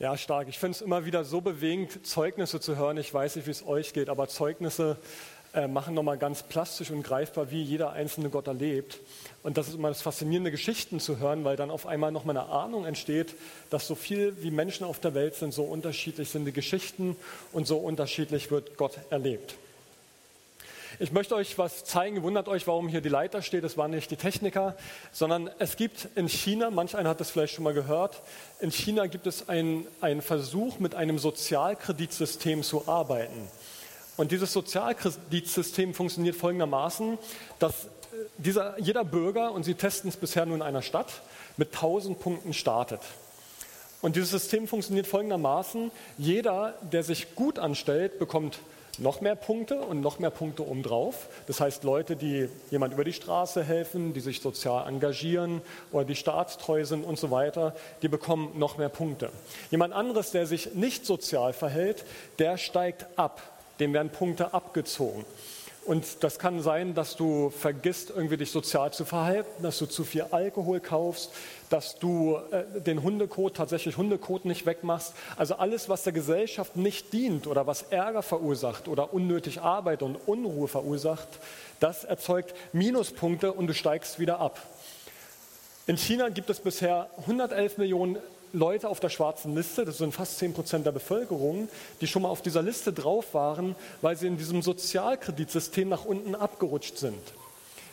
Ja, 0.00 0.16
stark. 0.16 0.46
Ich 0.46 0.60
finde 0.60 0.76
es 0.76 0.80
immer 0.80 1.06
wieder 1.06 1.24
so 1.24 1.40
bewegend, 1.40 2.06
Zeugnisse 2.06 2.60
zu 2.60 2.76
hören. 2.76 2.98
Ich 2.98 3.12
weiß 3.12 3.34
nicht, 3.34 3.48
wie 3.48 3.50
es 3.50 3.66
euch 3.66 3.92
geht, 3.92 4.08
aber 4.08 4.28
Zeugnisse 4.28 4.96
äh, 5.54 5.66
machen 5.66 5.92
nochmal 5.92 6.18
ganz 6.18 6.44
plastisch 6.44 6.92
und 6.92 7.02
greifbar, 7.02 7.50
wie 7.50 7.64
jeder 7.64 7.90
einzelne 7.90 8.30
Gott 8.30 8.46
erlebt. 8.46 9.00
Und 9.42 9.58
das 9.58 9.66
ist 9.66 9.74
immer 9.74 9.88
das 9.88 10.00
Faszinierende, 10.00 10.52
Geschichten 10.52 11.00
zu 11.00 11.18
hören, 11.18 11.42
weil 11.42 11.56
dann 11.56 11.72
auf 11.72 11.84
einmal 11.84 12.12
nochmal 12.12 12.36
eine 12.36 12.48
Ahnung 12.48 12.84
entsteht, 12.84 13.34
dass 13.70 13.88
so 13.88 13.96
viel 13.96 14.40
wie 14.40 14.52
Menschen 14.52 14.86
auf 14.86 15.00
der 15.00 15.14
Welt 15.14 15.34
sind, 15.34 15.52
so 15.52 15.64
unterschiedlich 15.64 16.30
sind 16.30 16.44
die 16.44 16.52
Geschichten 16.52 17.16
und 17.50 17.66
so 17.66 17.78
unterschiedlich 17.78 18.52
wird 18.52 18.76
Gott 18.76 19.00
erlebt. 19.10 19.56
Ich 21.00 21.12
möchte 21.12 21.36
euch 21.36 21.56
was 21.58 21.84
zeigen. 21.84 22.24
Wundert 22.24 22.48
euch, 22.48 22.66
warum 22.66 22.88
hier 22.88 23.00
die 23.00 23.08
Leiter 23.08 23.40
steht. 23.40 23.62
Es 23.62 23.76
waren 23.76 23.92
nicht 23.92 24.10
die 24.10 24.16
Techniker, 24.16 24.74
sondern 25.12 25.48
es 25.60 25.76
gibt 25.76 26.08
in 26.16 26.28
China, 26.28 26.70
manch 26.70 26.96
einer 26.96 27.10
hat 27.10 27.20
das 27.20 27.30
vielleicht 27.30 27.54
schon 27.54 27.62
mal 27.62 27.72
gehört, 27.72 28.20
in 28.58 28.72
China 28.72 29.06
gibt 29.06 29.28
es 29.28 29.48
einen, 29.48 29.86
einen 30.00 30.22
Versuch, 30.22 30.80
mit 30.80 30.96
einem 30.96 31.20
Sozialkreditsystem 31.20 32.64
zu 32.64 32.88
arbeiten. 32.88 33.48
Und 34.16 34.32
dieses 34.32 34.52
Sozialkreditsystem 34.52 35.94
funktioniert 35.94 36.34
folgendermaßen, 36.34 37.16
dass 37.60 37.84
äh, 37.84 37.88
dieser, 38.38 38.76
jeder 38.80 39.04
Bürger, 39.04 39.52
und 39.52 39.62
sie 39.62 39.74
testen 39.74 40.10
es 40.10 40.16
bisher 40.16 40.46
nur 40.46 40.56
in 40.56 40.62
einer 40.62 40.82
Stadt, 40.82 41.22
mit 41.56 41.74
1000 41.74 42.18
Punkten 42.18 42.52
startet. 42.52 43.02
Und 44.02 44.16
dieses 44.16 44.30
System 44.30 44.66
funktioniert 44.66 45.06
folgendermaßen, 45.06 45.92
jeder, 46.16 46.74
der 46.82 47.04
sich 47.04 47.36
gut 47.36 47.60
anstellt, 47.60 48.18
bekommt 48.18 48.58
noch 48.98 49.20
mehr 49.20 49.36
Punkte 49.36 49.80
und 49.80 50.00
noch 50.00 50.18
mehr 50.18 50.30
Punkte 50.30 50.66
obendrauf. 50.66 51.28
Das 51.46 51.60
heißt, 51.60 51.84
Leute, 51.84 52.16
die 52.16 52.48
jemand 52.70 52.92
über 52.92 53.04
die 53.04 53.12
Straße 53.12 53.62
helfen, 53.62 54.12
die 54.12 54.20
sich 54.20 54.40
sozial 54.40 54.88
engagieren 54.88 55.62
oder 55.92 56.04
die 56.04 56.16
staatstreu 56.16 56.84
sind 56.84 57.04
und 57.04 57.18
so 57.18 57.30
weiter, 57.30 57.74
die 58.02 58.08
bekommen 58.08 58.58
noch 58.58 58.78
mehr 58.78 58.88
Punkte. 58.88 59.30
Jemand 59.70 59.94
anderes, 59.94 60.30
der 60.32 60.46
sich 60.46 60.74
nicht 60.74 61.06
sozial 61.06 61.52
verhält, 61.52 62.04
der 62.38 62.58
steigt 62.58 63.06
ab. 63.16 63.42
Dem 63.80 63.92
werden 63.92 64.10
Punkte 64.10 64.52
abgezogen. 64.52 65.24
Und 65.88 66.22
das 66.22 66.38
kann 66.38 66.60
sein, 66.60 66.92
dass 66.92 67.16
du 67.16 67.48
vergisst, 67.48 68.10
irgendwie 68.10 68.36
dich 68.36 68.50
sozial 68.50 68.92
zu 68.92 69.06
verhalten, 69.06 69.62
dass 69.62 69.78
du 69.78 69.86
zu 69.86 70.04
viel 70.04 70.26
Alkohol 70.30 70.80
kaufst, 70.80 71.32
dass 71.70 71.98
du 71.98 72.36
äh, 72.50 72.82
den 72.82 73.02
Hundekot, 73.02 73.56
tatsächlich 73.56 73.96
Hundekot 73.96 74.44
nicht 74.44 74.66
wegmachst. 74.66 75.14
Also 75.38 75.54
alles, 75.54 75.88
was 75.88 76.02
der 76.02 76.12
Gesellschaft 76.12 76.76
nicht 76.76 77.14
dient 77.14 77.46
oder 77.46 77.66
was 77.66 77.84
Ärger 77.84 78.20
verursacht 78.20 78.86
oder 78.86 79.14
unnötig 79.14 79.62
Arbeit 79.62 80.02
und 80.02 80.16
Unruhe 80.26 80.68
verursacht, 80.68 81.28
das 81.80 82.04
erzeugt 82.04 82.54
Minuspunkte 82.74 83.54
und 83.54 83.66
du 83.66 83.72
steigst 83.72 84.18
wieder 84.18 84.40
ab. 84.40 84.60
In 85.86 85.96
China 85.96 86.28
gibt 86.28 86.50
es 86.50 86.60
bisher 86.60 87.08
111 87.20 87.78
Millionen 87.78 88.18
Leute 88.52 88.88
auf 88.88 89.00
der 89.00 89.08
schwarzen 89.08 89.54
Liste, 89.54 89.84
das 89.84 89.98
sind 89.98 90.14
fast 90.14 90.38
10 90.38 90.54
Prozent 90.54 90.86
der 90.86 90.92
Bevölkerung, 90.92 91.68
die 92.00 92.06
schon 92.06 92.22
mal 92.22 92.28
auf 92.28 92.42
dieser 92.42 92.62
Liste 92.62 92.92
drauf 92.92 93.34
waren, 93.34 93.76
weil 94.00 94.16
sie 94.16 94.26
in 94.26 94.38
diesem 94.38 94.62
Sozialkreditsystem 94.62 95.88
nach 95.88 96.04
unten 96.04 96.34
abgerutscht 96.34 96.98
sind. 96.98 97.20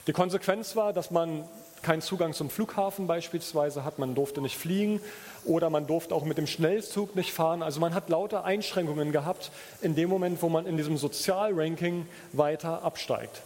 Die 0.08 0.14
Konsequenz 0.14 0.75
war, 0.75 0.94
dass 0.94 1.12
man 1.12 1.44
keinen 1.81 2.02
Zugang 2.02 2.34
zum 2.34 2.50
Flughafen 2.50 3.06
beispielsweise 3.06 3.84
hat, 3.84 4.00
man 4.00 4.16
durfte 4.16 4.42
nicht 4.42 4.58
fliegen 4.58 5.00
oder 5.45 5.70
man 5.70 5.86
durfte 5.86 6.16
auch 6.16 6.25
mit 6.25 6.38
dem 6.38 6.47
Schnellzug 6.47 7.16
nicht 7.16 7.31
fahren. 7.31 7.62
Also 7.62 7.80
man 7.80 7.94
hat 7.94 8.09
lauter 8.09 8.44
Einschränkungen 8.44 9.12
gehabt 9.12 9.52
in 9.81 9.95
dem 9.95 10.09
Moment, 10.09 10.42
wo 10.42 10.50
man 10.50 10.66
in 10.66 10.78
diesem 10.78 10.97
Sozialranking 10.97 12.08
weiter 12.34 12.81
absteigt. 12.84 13.42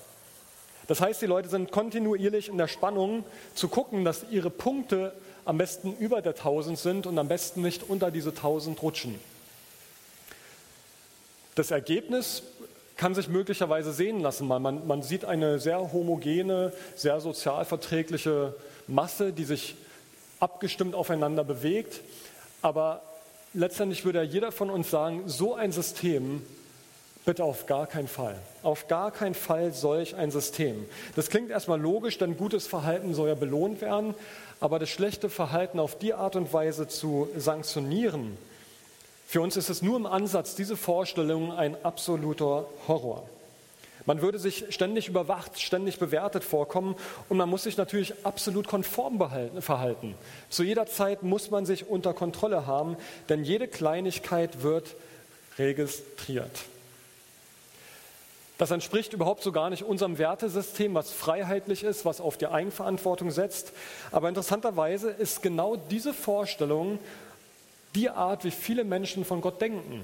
Das 0.87 1.01
heißt, 1.01 1.21
die 1.21 1.27
Leute 1.27 1.49
sind 1.49 1.71
kontinuierlich 1.71 2.49
in 2.49 2.57
der 2.57 2.67
Spannung 2.67 3.23
zu 3.53 3.67
gucken, 3.67 4.05
dass 4.05 4.25
ihre 4.31 4.49
Punkte 4.49 5.13
am 5.49 5.57
besten 5.57 5.97
über 5.97 6.21
der 6.21 6.33
1000 6.35 6.77
sind 6.77 7.07
und 7.07 7.17
am 7.17 7.27
besten 7.27 7.63
nicht 7.63 7.89
unter 7.89 8.11
diese 8.11 8.29
1000 8.29 8.79
rutschen. 8.83 9.15
Das 11.55 11.71
Ergebnis 11.71 12.43
kann 12.97 13.15
sich 13.15 13.27
möglicherweise 13.29 13.91
sehen 13.91 14.19
lassen. 14.19 14.47
Man, 14.47 14.85
man 14.85 15.01
sieht 15.01 15.25
eine 15.25 15.57
sehr 15.57 15.91
homogene, 15.91 16.71
sehr 16.95 17.19
sozialverträgliche 17.19 18.53
Masse, 18.85 19.33
die 19.33 19.43
sich 19.43 19.73
abgestimmt 20.39 20.93
aufeinander 20.93 21.43
bewegt. 21.43 22.01
Aber 22.61 23.01
letztendlich 23.55 24.05
würde 24.05 24.21
jeder 24.21 24.51
von 24.51 24.69
uns 24.69 24.91
sagen, 24.91 25.23
so 25.25 25.55
ein 25.55 25.71
System 25.71 26.43
Bitte 27.25 27.43
auf 27.43 27.65
gar 27.65 27.85
keinen 27.85 28.07
Fall. 28.07 28.35
Auf 28.63 28.87
gar 28.87 29.11
keinen 29.11 29.35
Fall 29.35 29.73
solch 29.73 30.15
ein 30.15 30.31
System. 30.31 30.85
Das 31.15 31.29
klingt 31.29 31.51
erstmal 31.51 31.79
logisch, 31.79 32.17
denn 32.17 32.37
gutes 32.37 32.65
Verhalten 32.65 33.13
soll 33.13 33.29
ja 33.29 33.35
belohnt 33.35 33.81
werden. 33.81 34.15
Aber 34.59 34.79
das 34.79 34.89
schlechte 34.89 35.29
Verhalten 35.29 35.79
auf 35.79 35.97
die 35.97 36.13
Art 36.13 36.35
und 36.35 36.51
Weise 36.53 36.87
zu 36.87 37.29
sanktionieren, 37.37 38.37
für 39.27 39.41
uns 39.41 39.57
ist 39.57 39.69
es 39.69 39.83
nur 39.83 39.95
im 39.95 40.07
Ansatz, 40.07 40.55
diese 40.55 40.75
Vorstellung 40.75 41.51
ein 41.51 41.77
absoluter 41.85 42.65
Horror. 42.87 43.29
Man 44.07 44.23
würde 44.23 44.39
sich 44.39 44.65
ständig 44.69 45.07
überwacht, 45.07 45.61
ständig 45.61 45.99
bewertet 45.99 46.43
vorkommen 46.43 46.95
und 47.29 47.37
man 47.37 47.47
muss 47.47 47.61
sich 47.61 47.77
natürlich 47.77 48.25
absolut 48.25 48.67
konform 48.67 49.19
verhalten. 49.59 50.15
Zu 50.49 50.63
jeder 50.63 50.87
Zeit 50.87 51.21
muss 51.21 51.51
man 51.51 51.67
sich 51.67 51.87
unter 51.87 52.15
Kontrolle 52.15 52.65
haben, 52.65 52.97
denn 53.29 53.43
jede 53.43 53.67
Kleinigkeit 53.67 54.63
wird 54.63 54.95
registriert. 55.59 56.49
Das 58.59 58.71
entspricht 58.71 59.13
überhaupt 59.13 59.41
so 59.41 59.53
gar 59.53 59.69
nicht 59.69 59.83
unserem 59.83 60.17
Wertesystem, 60.17 60.93
was 60.93 61.13
freiheitlich 61.13 61.81
ist, 61.81 62.03
was 62.03 62.19
auf 62.19 62.37
die 62.37 62.47
Eigenverantwortung 62.47 63.31
setzt. 63.31 63.71
Aber 64.11 64.27
interessanterweise 64.27 65.11
ist 65.11 65.41
genau 65.41 65.77
diese 65.77 66.13
Vorstellung 66.13 66.99
die 67.95 68.09
Art, 68.09 68.43
wie 68.43 68.51
viele 68.51 68.83
Menschen 68.83 69.23
von 69.23 69.39
Gott 69.39 69.61
denken. 69.61 70.03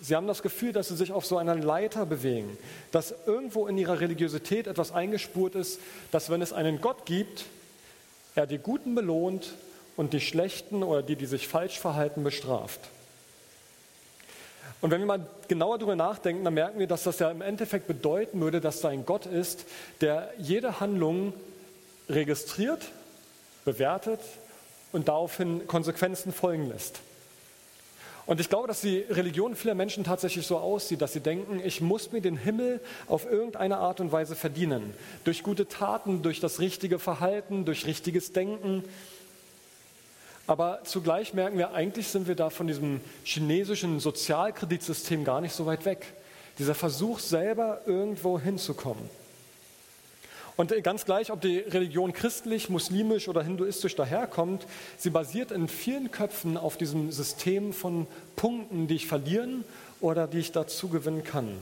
Sie 0.00 0.16
haben 0.16 0.26
das 0.26 0.42
Gefühl, 0.42 0.72
dass 0.72 0.88
sie 0.88 0.96
sich 0.96 1.12
auf 1.12 1.24
so 1.26 1.38
einer 1.38 1.54
Leiter 1.54 2.06
bewegen, 2.06 2.58
dass 2.90 3.14
irgendwo 3.24 3.68
in 3.68 3.78
ihrer 3.78 4.00
Religiosität 4.00 4.66
etwas 4.66 4.90
eingespurt 4.90 5.54
ist, 5.54 5.78
dass 6.10 6.30
wenn 6.30 6.42
es 6.42 6.52
einen 6.52 6.80
Gott 6.80 7.06
gibt, 7.06 7.44
er 8.34 8.48
die 8.48 8.58
Guten 8.58 8.96
belohnt 8.96 9.54
und 9.96 10.12
die 10.12 10.20
Schlechten 10.20 10.82
oder 10.82 11.04
die, 11.04 11.14
die 11.14 11.26
sich 11.26 11.46
falsch 11.46 11.78
verhalten, 11.78 12.24
bestraft. 12.24 12.80
Und 14.84 14.90
wenn 14.90 15.00
wir 15.00 15.06
mal 15.06 15.26
genauer 15.48 15.78
darüber 15.78 15.96
nachdenken, 15.96 16.44
dann 16.44 16.52
merken 16.52 16.78
wir, 16.78 16.86
dass 16.86 17.04
das 17.04 17.18
ja 17.18 17.30
im 17.30 17.40
Endeffekt 17.40 17.86
bedeuten 17.86 18.38
würde, 18.42 18.60
dass 18.60 18.82
da 18.82 18.90
ein 18.90 19.06
Gott 19.06 19.24
ist, 19.24 19.64
der 20.02 20.30
jede 20.36 20.78
Handlung 20.78 21.32
registriert, 22.10 22.82
bewertet 23.64 24.20
und 24.92 25.08
daraufhin 25.08 25.66
Konsequenzen 25.66 26.34
folgen 26.34 26.68
lässt. 26.68 27.00
Und 28.26 28.40
ich 28.40 28.50
glaube, 28.50 28.68
dass 28.68 28.82
die 28.82 28.98
Religion 28.98 29.56
vieler 29.56 29.74
Menschen 29.74 30.04
tatsächlich 30.04 30.46
so 30.46 30.58
aussieht, 30.58 31.00
dass 31.00 31.14
sie 31.14 31.20
denken, 31.20 31.62
ich 31.64 31.80
muss 31.80 32.12
mir 32.12 32.20
den 32.20 32.36
Himmel 32.36 32.78
auf 33.08 33.24
irgendeine 33.24 33.78
Art 33.78 34.00
und 34.00 34.12
Weise 34.12 34.36
verdienen. 34.36 34.92
Durch 35.24 35.42
gute 35.42 35.66
Taten, 35.66 36.20
durch 36.20 36.40
das 36.40 36.60
richtige 36.60 36.98
Verhalten, 36.98 37.64
durch 37.64 37.86
richtiges 37.86 38.34
Denken. 38.34 38.84
Aber 40.46 40.80
zugleich 40.84 41.32
merken 41.32 41.56
wir, 41.56 41.72
eigentlich 41.72 42.08
sind 42.08 42.28
wir 42.28 42.34
da 42.34 42.50
von 42.50 42.66
diesem 42.66 43.00
chinesischen 43.24 43.98
Sozialkreditsystem 43.98 45.24
gar 45.24 45.40
nicht 45.40 45.54
so 45.54 45.64
weit 45.64 45.84
weg. 45.86 46.12
Dieser 46.58 46.74
Versuch 46.74 47.18
selber 47.18 47.80
irgendwo 47.86 48.38
hinzukommen. 48.38 49.08
Und 50.56 50.72
ganz 50.84 51.04
gleich, 51.04 51.32
ob 51.32 51.40
die 51.40 51.58
Religion 51.58 52.12
christlich, 52.12 52.68
muslimisch 52.68 53.26
oder 53.26 53.42
hinduistisch 53.42 53.96
daherkommt, 53.96 54.66
sie 54.96 55.10
basiert 55.10 55.50
in 55.50 55.66
vielen 55.66 56.12
Köpfen 56.12 56.56
auf 56.56 56.76
diesem 56.76 57.10
System 57.10 57.72
von 57.72 58.06
Punkten, 58.36 58.86
die 58.86 58.94
ich 58.94 59.08
verlieren 59.08 59.64
oder 60.00 60.28
die 60.28 60.38
ich 60.38 60.52
dazu 60.52 60.88
gewinnen 60.88 61.24
kann. 61.24 61.56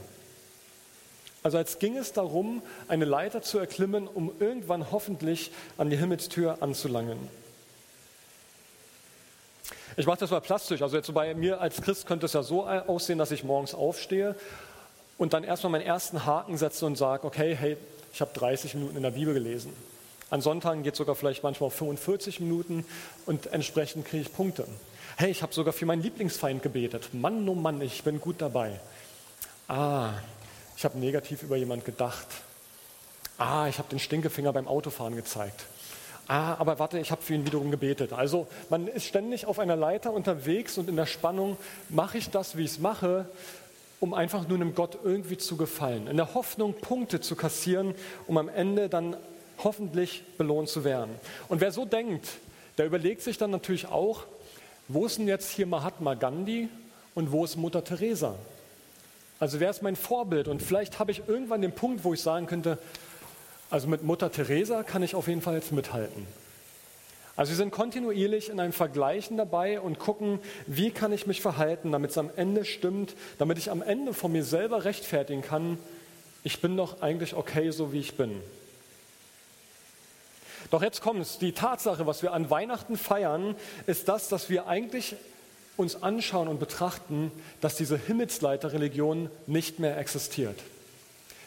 Also 1.43 1.57
als 1.57 1.79
ging 1.79 1.97
es 1.97 2.13
darum, 2.13 2.63
eine 2.87 3.07
Leiter 3.07 3.41
zu 3.41 3.59
erklimmen, 3.59 4.07
um 4.07 4.31
irgendwann 4.41 4.93
hoffentlich 4.93 5.53
an 5.79 5.89
die 5.89 5.97
Himmelstür 5.97 6.59
anzulangen. 6.61 7.19
Ich 9.97 10.07
mache 10.07 10.21
das 10.21 10.31
mal 10.31 10.41
plastisch. 10.41 10.83
Also 10.83 10.97
jetzt 10.97 11.13
bei 11.13 11.35
mir 11.35 11.61
als 11.61 11.81
Christ 11.83 12.07
könnte 12.07 12.27
es 12.27 12.33
ja 12.33 12.43
so 12.43 12.67
aussehen, 12.67 13.19
dass 13.19 13.31
ich 13.31 13.45
morgens 13.45 13.75
aufstehe 13.75 14.35
und 15.19 15.33
dann 15.35 15.45
erstmal 15.45 15.73
meinen 15.73 15.87
ersten 15.87 16.25
Haken 16.25 16.57
setze 16.57 16.87
und 16.87 16.97
sage, 16.97 17.27
okay, 17.27 17.55
hey, 17.55 17.77
ich 18.13 18.21
habe 18.21 18.31
30 18.35 18.75
Minuten 18.75 18.97
in 18.97 19.03
der 19.03 19.11
Bibel 19.11 19.35
gelesen. 19.35 19.73
An 20.31 20.41
Sonntagen 20.41 20.83
geht 20.83 20.95
es 20.95 20.99
sogar 20.99 21.15
vielleicht 21.15 21.43
manchmal 21.43 21.67
auf 21.67 21.75
45 21.75 22.41
Minuten 22.41 22.87
und 23.27 23.49
entsprechend 23.49 24.07
kriege 24.07 24.23
ich 24.23 24.33
Punkte. 24.33 24.67
Hey, 25.17 25.31
ich 25.31 25.43
habe 25.43 25.53
sogar 25.53 25.75
für 25.75 25.85
meinen 25.85 26.03
Lieblingsfeind 26.03 26.63
gebetet. 26.63 27.13
Mann, 27.13 27.47
oh 27.47 27.55
Mann, 27.55 27.83
ich 27.83 28.03
bin 28.03 28.19
gut 28.19 28.37
dabei. 28.39 28.81
Ah, 29.69 30.15
ich 30.77 30.85
habe 30.85 30.99
negativ 30.99 31.43
über 31.43 31.57
jemand 31.57 31.85
gedacht. 31.85 32.27
Ah, 33.37 33.69
ich 33.69 33.79
habe 33.79 33.91
den 33.91 33.99
Stinkefinger 33.99 34.53
beim 34.55 34.69
Autofahren 34.69 35.17
gezeigt 35.17 35.67
ah, 36.29 36.55
aber 36.55 36.79
warte, 36.79 36.99
ich 36.99 37.11
habe 37.11 37.23
für 37.23 37.35
ihn 37.35 37.47
wiederum 37.47 37.71
gebetet. 37.71 38.13
Also 38.13 38.47
man 38.71 38.87
ist 38.89 39.05
ständig 39.05 39.47
auf 39.47 39.59
einer 39.59 39.77
Leiter 39.77 40.13
unterwegs 40.13 40.79
und 40.79 40.89
in 40.89 40.97
der 40.97 41.07
Spannung, 41.07 41.57
mache 41.89 42.19
ich 42.19 42.31
das, 42.31 42.57
wie 42.57 42.65
ich 42.65 42.73
es 42.73 42.79
mache, 42.79 43.27
um 44.01 44.15
einfach 44.15 44.49
nur 44.49 44.59
einem 44.59 44.75
Gott 44.75 44.99
irgendwie 45.05 45.39
zu 45.39 45.57
gefallen, 45.57 46.09
in 46.09 46.17
der 46.17 46.35
Hoffnung, 46.35 46.75
Punkte 46.75 47.21
zu 47.21 47.37
kassieren, 47.37 47.95
um 48.27 48.37
am 48.37 48.49
Ende 48.49 48.89
dann 48.89 49.17
hoffentlich 49.63 50.25
belohnt 50.39 50.69
zu 50.69 50.85
werden. 50.85 51.15
Und 51.49 51.61
wer 51.61 51.71
so 51.71 51.85
denkt, 51.85 52.29
der 52.79 52.87
überlegt 52.87 53.23
sich 53.23 53.39
dann 53.39 53.51
natürlich 53.51 53.87
auch, 53.87 54.25
wo 54.89 55.07
ist 55.07 55.19
denn 55.19 55.29
jetzt 55.29 55.51
hier 55.51 55.67
Mahatma 55.67 56.15
Gandhi 56.15 56.69
und 57.15 57.31
wo 57.31 57.45
ist 57.45 57.57
Mutter 57.57 57.85
Teresa? 57.85 58.35
Also 59.39 59.61
wer 59.61 59.71
ist 59.71 59.83
mein 59.83 59.97
Vorbild? 59.97 60.49
Und 60.49 60.63
vielleicht 60.63 60.99
habe 60.99 61.11
ich 61.11 61.23
irgendwann 61.27 61.63
den 61.63 61.73
Punkt, 61.73 62.05
wo 62.05 62.15
ich 62.15 62.21
sagen 62.21 62.47
könnte, 62.47 62.79
also 63.73 63.89
mit 63.89 64.03
Mutter 64.03 64.31
Teresa 64.31 64.83
kann 64.83 65.03
ich 65.03 65.15
auf 65.15 65.29
jeden 65.29 65.41
Fall 65.41 65.55
jetzt 65.55 65.73
mithalten. 65.73 66.27
Also 67.37 67.53
wir 67.53 67.57
sind 67.57 67.71
kontinuierlich 67.71 68.51
in 68.51 68.61
einem 68.61 68.75
Vergleichen 68.75 69.39
dabei 69.39 69.81
und 69.81 69.99
gucken, 69.99 70.41
wie 70.67 70.91
kann 70.91 71.11
ich 71.11 71.27
mich 71.27 71.41
verhalten, 71.41 71.91
damit 71.91 72.11
es 72.11 72.19
am 72.19 72.31
Ende 72.37 72.67
stimmt, 72.67 73.15
damit 73.39 73.57
ich 73.57 73.71
am 73.71 73.81
Ende 73.81 74.13
von 74.13 74.31
mir 74.31 74.45
selber 74.45 74.85
rechtfertigen 74.85 75.41
kann, 75.41 75.79
ich 76.45 76.61
bin 76.61 76.77
doch 76.77 77.01
eigentlich 77.01 77.35
okay, 77.35 77.71
so 77.71 77.95
wie 77.95 78.01
ich 78.01 78.19
bin. 78.19 78.43
Doch 80.71 80.83
jetzt 80.83 81.01
kommt 81.01 81.23
es. 81.23 81.39
Die 81.39 81.53
Tatsache, 81.53 82.07
was 82.07 82.23
wir 82.23 82.35
an 82.35 82.51
Weihnachten 82.51 82.99
feiern, 82.99 83.57
ist 83.87 84.07
das, 84.07 84.29
dass 84.29 84.51
wir 84.51 84.67
eigentlich 84.67 85.17
uns 85.79 86.03
anschauen 86.03 86.49
und 86.49 86.61
betrachten, 86.61 87.33
dass 87.63 87.77
diese 87.77 87.97
Himmelsleiter-Religion 87.97 89.31
nicht 89.47 89.79
mehr 89.79 89.97
existiert. 89.97 90.59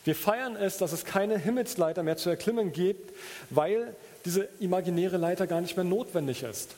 Wir 0.06 0.16
feiern 0.16 0.56
es, 0.56 0.78
dass 0.78 0.92
es 0.92 1.04
keine 1.04 1.38
Himmelsleiter 1.38 2.04
mehr 2.04 2.16
zu 2.16 2.30
erklimmen 2.30 2.72
gibt, 2.72 3.14
weil 3.50 3.94
diese 4.24 4.48
imaginäre 4.60 5.18
Leiter 5.18 5.48
gar 5.48 5.62
nicht 5.62 5.76
mehr 5.76 5.84
notwendig 5.84 6.44
ist. 6.44 6.76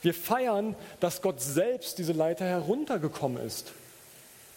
Wir 0.00 0.14
feiern, 0.14 0.74
dass 0.98 1.22
Gott 1.22 1.40
selbst 1.40 1.98
diese 1.98 2.12
Leiter 2.12 2.44
heruntergekommen 2.44 3.44
ist. 3.46 3.72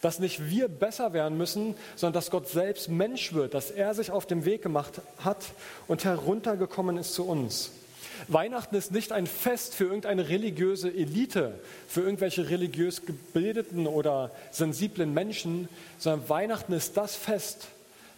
Dass 0.02 0.20
nicht 0.20 0.50
wir 0.50 0.70
besser 0.70 1.14
werden 1.14 1.38
müssen, 1.38 1.76
sondern 1.96 2.14
dass 2.14 2.32
Gott 2.32 2.48
selbst 2.48 2.90
Mensch 2.90 3.34
wird, 3.34 3.54
dass 3.54 3.72
er 3.72 3.94
sich 3.94 4.10
auf 4.10 4.26
den 4.26 4.46
Weg 4.46 4.62
gemacht 4.62 5.02
hat 5.20 5.44
und 5.88 6.04
heruntergekommen 6.04 6.98
ist 6.98 7.14
zu 7.14 7.28
uns. 7.28 7.72
Weihnachten 8.28 8.76
ist 8.76 8.92
nicht 8.92 9.12
ein 9.12 9.28
Fest 9.28 9.76
für 9.76 9.86
irgendeine 9.86 10.30
religiöse 10.30 10.90
Elite, 10.90 11.60
für 11.88 12.02
irgendwelche 12.02 12.50
religiös 12.50 13.06
gebildeten 13.06 13.88
oder 13.88 14.32
sensiblen 14.52 15.14
Menschen, 15.14 15.70
sondern 15.98 16.30
Weihnachten 16.30 16.74
ist 16.74 16.98
das 16.98 17.16
Fest, 17.16 17.68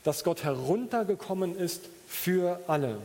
dass 0.04 0.24
Gott 0.24 0.44
heruntergekommen 0.44 1.58
ist 1.58 1.90
für 2.08 2.60
alle. 2.68 2.98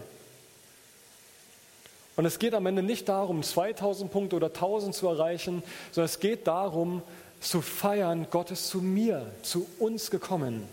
Und 2.16 2.26
es 2.26 2.38
geht 2.38 2.54
am 2.54 2.66
Ende 2.66 2.82
nicht 2.82 3.08
darum, 3.08 3.42
2000 3.42 4.12
Punkte 4.12 4.36
oder 4.36 4.48
1000 4.48 4.94
zu 4.94 5.08
erreichen, 5.08 5.62
sondern 5.92 6.06
es 6.06 6.20
geht 6.20 6.46
darum, 6.46 7.02
zu 7.40 7.60
feiern, 7.60 8.26
Gott 8.30 8.50
ist 8.50 8.68
zu 8.68 8.78
mir, 8.78 9.26
zu 9.42 9.66
uns 9.78 10.10
gekommen. 10.10 10.68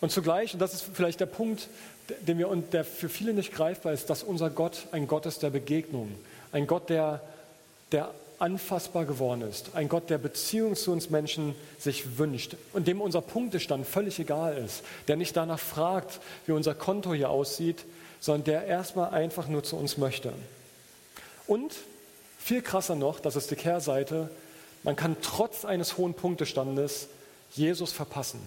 Und 0.00 0.10
zugleich, 0.10 0.52
und 0.52 0.60
das 0.60 0.74
ist 0.74 0.84
vielleicht 0.92 1.20
der 1.20 1.26
Punkt, 1.26 1.68
den 2.26 2.38
wir, 2.38 2.48
und 2.48 2.72
der 2.72 2.84
für 2.84 3.08
viele 3.08 3.32
nicht 3.32 3.52
greifbar 3.52 3.92
ist, 3.92 4.10
dass 4.10 4.22
unser 4.22 4.50
Gott 4.50 4.86
ein 4.92 5.06
Gott 5.06 5.26
ist 5.26 5.42
der 5.42 5.50
Begegnung, 5.50 6.12
ein 6.52 6.66
Gott, 6.66 6.90
der, 6.90 7.20
der 7.92 8.10
anfassbar 8.38 9.04
geworden 9.04 9.42
ist, 9.42 9.74
ein 9.74 9.88
Gott, 9.88 10.10
der 10.10 10.18
Beziehung 10.18 10.76
zu 10.76 10.92
uns 10.92 11.08
Menschen 11.10 11.54
sich 11.78 12.18
wünscht 12.18 12.56
und 12.72 12.86
dem 12.86 13.00
unser 13.00 13.20
Punktestand 13.20 13.86
völlig 13.86 14.18
egal 14.18 14.56
ist, 14.58 14.82
der 15.08 15.16
nicht 15.16 15.36
danach 15.36 15.58
fragt, 15.58 16.20
wie 16.46 16.52
unser 16.52 16.74
Konto 16.74 17.14
hier 17.14 17.30
aussieht, 17.30 17.84
sondern 18.20 18.44
der 18.44 18.64
erstmal 18.64 19.10
einfach 19.10 19.48
nur 19.48 19.62
zu 19.62 19.76
uns 19.76 19.98
möchte. 19.98 20.32
Und 21.46 21.74
viel 22.38 22.62
krasser 22.62 22.96
noch, 22.96 23.20
das 23.20 23.36
ist 23.36 23.50
die 23.50 23.56
Kehrseite, 23.56 24.30
man 24.82 24.96
kann 24.96 25.16
trotz 25.22 25.64
eines 25.64 25.96
hohen 25.96 26.14
Punktestandes 26.14 27.08
Jesus 27.52 27.92
verpassen. 27.92 28.40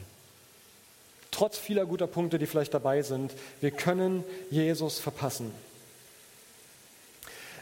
Trotz 1.32 1.58
vieler 1.58 1.86
guter 1.86 2.08
Punkte, 2.08 2.40
die 2.40 2.48
vielleicht 2.48 2.74
dabei 2.74 3.02
sind, 3.02 3.34
wir 3.62 3.72
können 3.72 4.24
Jesus 4.50 5.00
verpassen. 5.00 5.52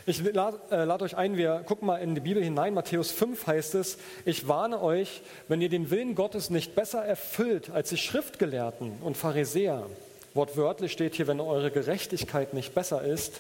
Ich 0.07 0.21
lade 0.21 0.59
äh, 0.69 0.83
lad 0.83 1.01
euch 1.01 1.17
ein, 1.17 1.35
wir 1.35 1.63
gucken 1.65 1.88
mal 1.88 1.97
in 1.97 2.13
die 2.13 2.21
Bibel 2.21 2.44
hinein. 2.44 2.75
Matthäus 2.75 3.09
5 3.12 3.47
heißt 3.47 3.73
es, 3.75 3.97
ich 4.23 4.47
warne 4.47 4.79
euch, 4.81 5.23
wenn 5.47 5.62
ihr 5.62 5.69
den 5.69 5.89
Willen 5.89 6.13
Gottes 6.13 6.51
nicht 6.51 6.75
besser 6.75 7.03
erfüllt 7.03 7.71
als 7.71 7.89
die 7.89 7.97
Schriftgelehrten 7.97 9.00
und 9.01 9.17
Pharisäer, 9.17 9.88
Wortwörtlich 10.35 10.91
steht 10.91 11.15
hier, 11.15 11.27
wenn 11.27 11.39
eure 11.39 11.71
Gerechtigkeit 11.71 12.53
nicht 12.53 12.75
besser 12.75 13.01
ist, 13.01 13.39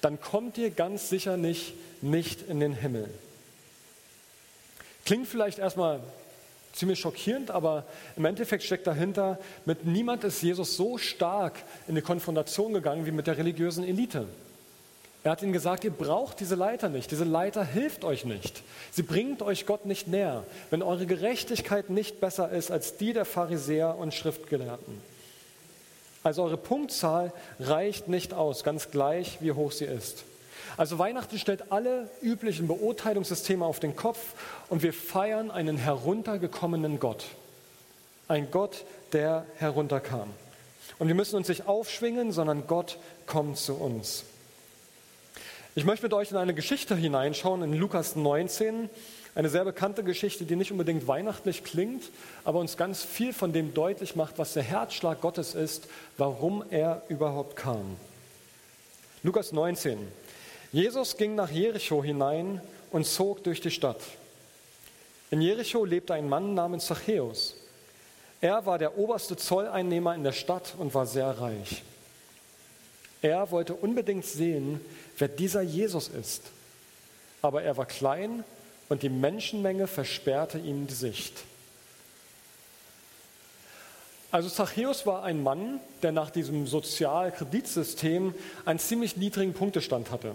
dann 0.00 0.18
kommt 0.22 0.56
ihr 0.56 0.70
ganz 0.70 1.10
sicher 1.10 1.36
nicht, 1.36 1.74
nicht 2.00 2.48
in 2.48 2.60
den 2.60 2.72
Himmel. 2.72 3.10
Klingt 5.04 5.28
vielleicht 5.28 5.58
erstmal 5.58 6.00
ziemlich 6.72 7.00
schockierend, 7.00 7.50
aber 7.50 7.84
im 8.16 8.24
Endeffekt 8.24 8.62
steckt 8.62 8.86
dahinter, 8.86 9.38
mit 9.64 9.84
niemand 9.84 10.24
ist 10.24 10.42
Jesus 10.42 10.76
so 10.76 10.98
stark 10.98 11.54
in 11.88 11.94
die 11.94 12.02
Konfrontation 12.02 12.72
gegangen 12.72 13.06
wie 13.06 13.10
mit 13.10 13.26
der 13.26 13.38
religiösen 13.38 13.84
Elite. 13.84 14.26
Er 15.22 15.32
hat 15.32 15.42
ihnen 15.42 15.52
gesagt, 15.52 15.84
ihr 15.84 15.90
braucht 15.90 16.40
diese 16.40 16.54
Leiter 16.54 16.88
nicht. 16.88 17.10
Diese 17.10 17.24
Leiter 17.24 17.62
hilft 17.62 18.04
euch 18.04 18.24
nicht. 18.24 18.62
Sie 18.90 19.02
bringt 19.02 19.42
euch 19.42 19.66
Gott 19.66 19.84
nicht 19.84 20.08
näher, 20.08 20.44
wenn 20.70 20.82
eure 20.82 21.04
Gerechtigkeit 21.04 21.90
nicht 21.90 22.20
besser 22.20 22.50
ist 22.50 22.70
als 22.70 22.96
die 22.96 23.12
der 23.12 23.26
Pharisäer 23.26 23.98
und 23.98 24.14
Schriftgelehrten. 24.14 25.02
Also 26.22 26.42
eure 26.42 26.56
Punktzahl 26.56 27.32
reicht 27.58 28.08
nicht 28.08 28.32
aus, 28.32 28.64
ganz 28.64 28.90
gleich, 28.90 29.38
wie 29.40 29.52
hoch 29.52 29.72
sie 29.72 29.86
ist. 29.86 30.24
Also 30.76 30.98
Weihnachten 30.98 31.38
stellt 31.38 31.72
alle 31.72 32.08
üblichen 32.22 32.66
Beurteilungssysteme 32.66 33.64
auf 33.64 33.80
den 33.80 33.96
Kopf 33.96 34.18
und 34.68 34.82
wir 34.82 34.92
feiern 34.92 35.50
einen 35.50 35.76
heruntergekommenen 35.76 37.00
Gott. 37.00 37.24
Ein 38.28 38.50
Gott, 38.50 38.84
der 39.12 39.44
herunterkam. 39.56 40.30
Und 40.98 41.08
wir 41.08 41.14
müssen 41.14 41.36
uns 41.36 41.48
nicht 41.48 41.66
aufschwingen, 41.66 42.32
sondern 42.32 42.66
Gott 42.66 42.98
kommt 43.26 43.56
zu 43.56 43.74
uns. 43.74 44.24
Ich 45.74 45.84
möchte 45.84 46.06
mit 46.06 46.14
euch 46.14 46.30
in 46.30 46.36
eine 46.36 46.54
Geschichte 46.54 46.96
hineinschauen, 46.96 47.62
in 47.62 47.72
Lukas 47.72 48.16
19. 48.16 48.90
Eine 49.36 49.48
sehr 49.48 49.64
bekannte 49.64 50.02
Geschichte, 50.02 50.44
die 50.44 50.56
nicht 50.56 50.72
unbedingt 50.72 51.06
weihnachtlich 51.06 51.62
klingt, 51.62 52.10
aber 52.44 52.58
uns 52.58 52.76
ganz 52.76 53.04
viel 53.04 53.32
von 53.32 53.52
dem 53.52 53.72
deutlich 53.72 54.16
macht, 54.16 54.38
was 54.38 54.54
der 54.54 54.64
Herzschlag 54.64 55.20
Gottes 55.20 55.54
ist, 55.54 55.88
warum 56.18 56.64
er 56.70 57.02
überhaupt 57.08 57.54
kam. 57.54 57.96
Lukas 59.22 59.52
19. 59.52 59.98
Jesus 60.72 61.16
ging 61.16 61.34
nach 61.34 61.50
Jericho 61.50 62.02
hinein 62.02 62.60
und 62.92 63.06
zog 63.06 63.42
durch 63.42 63.60
die 63.60 63.70
Stadt. 63.70 64.00
In 65.30 65.40
Jericho 65.40 65.84
lebte 65.84 66.14
ein 66.14 66.28
Mann 66.28 66.54
namens 66.54 66.86
Zachäus. 66.86 67.56
Er 68.40 68.64
war 68.66 68.78
der 68.78 68.96
oberste 68.96 69.36
Zolleinnehmer 69.36 70.14
in 70.14 70.24
der 70.24 70.32
Stadt 70.32 70.74
und 70.78 70.94
war 70.94 71.06
sehr 71.06 71.28
reich. 71.40 71.82
Er 73.22 73.50
wollte 73.50 73.74
unbedingt 73.74 74.24
sehen, 74.24 74.80
wer 75.18 75.28
dieser 75.28 75.60
Jesus 75.60 76.08
ist. 76.08 76.42
Aber 77.42 77.62
er 77.62 77.76
war 77.76 77.86
klein 77.86 78.44
und 78.88 79.02
die 79.02 79.08
Menschenmenge 79.08 79.86
versperrte 79.86 80.58
ihm 80.58 80.86
die 80.86 80.94
Sicht. 80.94 81.34
Also 84.30 84.48
Zachäus 84.48 85.06
war 85.06 85.24
ein 85.24 85.42
Mann, 85.42 85.80
der 86.02 86.12
nach 86.12 86.30
diesem 86.30 86.66
Sozialkreditsystem 86.66 88.34
einen 88.64 88.78
ziemlich 88.78 89.16
niedrigen 89.16 89.52
Punktestand 89.52 90.10
hatte. 90.12 90.34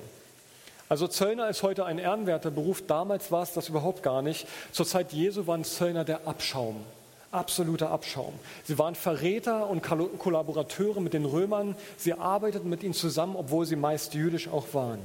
Also 0.87 1.07
Zöllner 1.07 1.49
ist 1.49 1.63
heute 1.63 1.85
ein 1.85 1.97
ehrenwerter 1.97 2.51
Beruf, 2.51 2.83
damals 2.85 3.31
war 3.31 3.41
es 3.41 3.53
das 3.53 3.69
überhaupt 3.69 4.03
gar 4.03 4.21
nicht. 4.21 4.47
Zur 4.71 4.85
Zeit 4.85 5.13
Jesu 5.13 5.47
waren 5.47 5.63
Zöllner 5.63 6.03
der 6.03 6.27
Abschaum, 6.27 6.83
absoluter 7.31 7.89
Abschaum. 7.89 8.33
Sie 8.65 8.77
waren 8.77 8.93
Verräter 8.93 9.67
und 9.67 9.81
Kollaborateure 9.81 11.01
mit 11.01 11.13
den 11.13 11.25
Römern, 11.25 11.75
sie 11.97 12.13
arbeiteten 12.13 12.69
mit 12.69 12.83
ihnen 12.83 12.93
zusammen, 12.93 13.35
obwohl 13.35 13.65
sie 13.65 13.75
meist 13.75 14.13
jüdisch 14.13 14.47
auch 14.47 14.73
waren. 14.73 14.99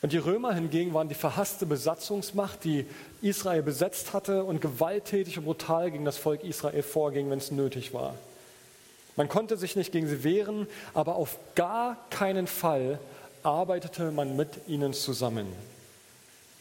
Und 0.00 0.12
die 0.12 0.18
Römer 0.18 0.54
hingegen 0.54 0.94
waren 0.94 1.08
die 1.08 1.14
verhasste 1.14 1.66
Besatzungsmacht, 1.66 2.64
die 2.64 2.86
Israel 3.20 3.62
besetzt 3.62 4.12
hatte 4.12 4.44
und 4.44 4.60
gewalttätig 4.60 5.38
und 5.38 5.44
brutal 5.44 5.90
gegen 5.90 6.04
das 6.04 6.18
Volk 6.18 6.44
Israel 6.44 6.82
vorging, 6.82 7.30
wenn 7.30 7.38
es 7.38 7.50
nötig 7.50 7.94
war. 7.94 8.14
Man 9.14 9.28
konnte 9.28 9.56
sich 9.56 9.76
nicht 9.76 9.92
gegen 9.92 10.08
sie 10.08 10.24
wehren, 10.24 10.66
aber 10.94 11.16
auf 11.16 11.36
gar 11.54 11.96
keinen 12.10 12.46
Fall 12.46 12.98
arbeitete 13.42 14.10
man 14.10 14.36
mit 14.36 14.68
ihnen 14.68 14.92
zusammen. 14.92 15.46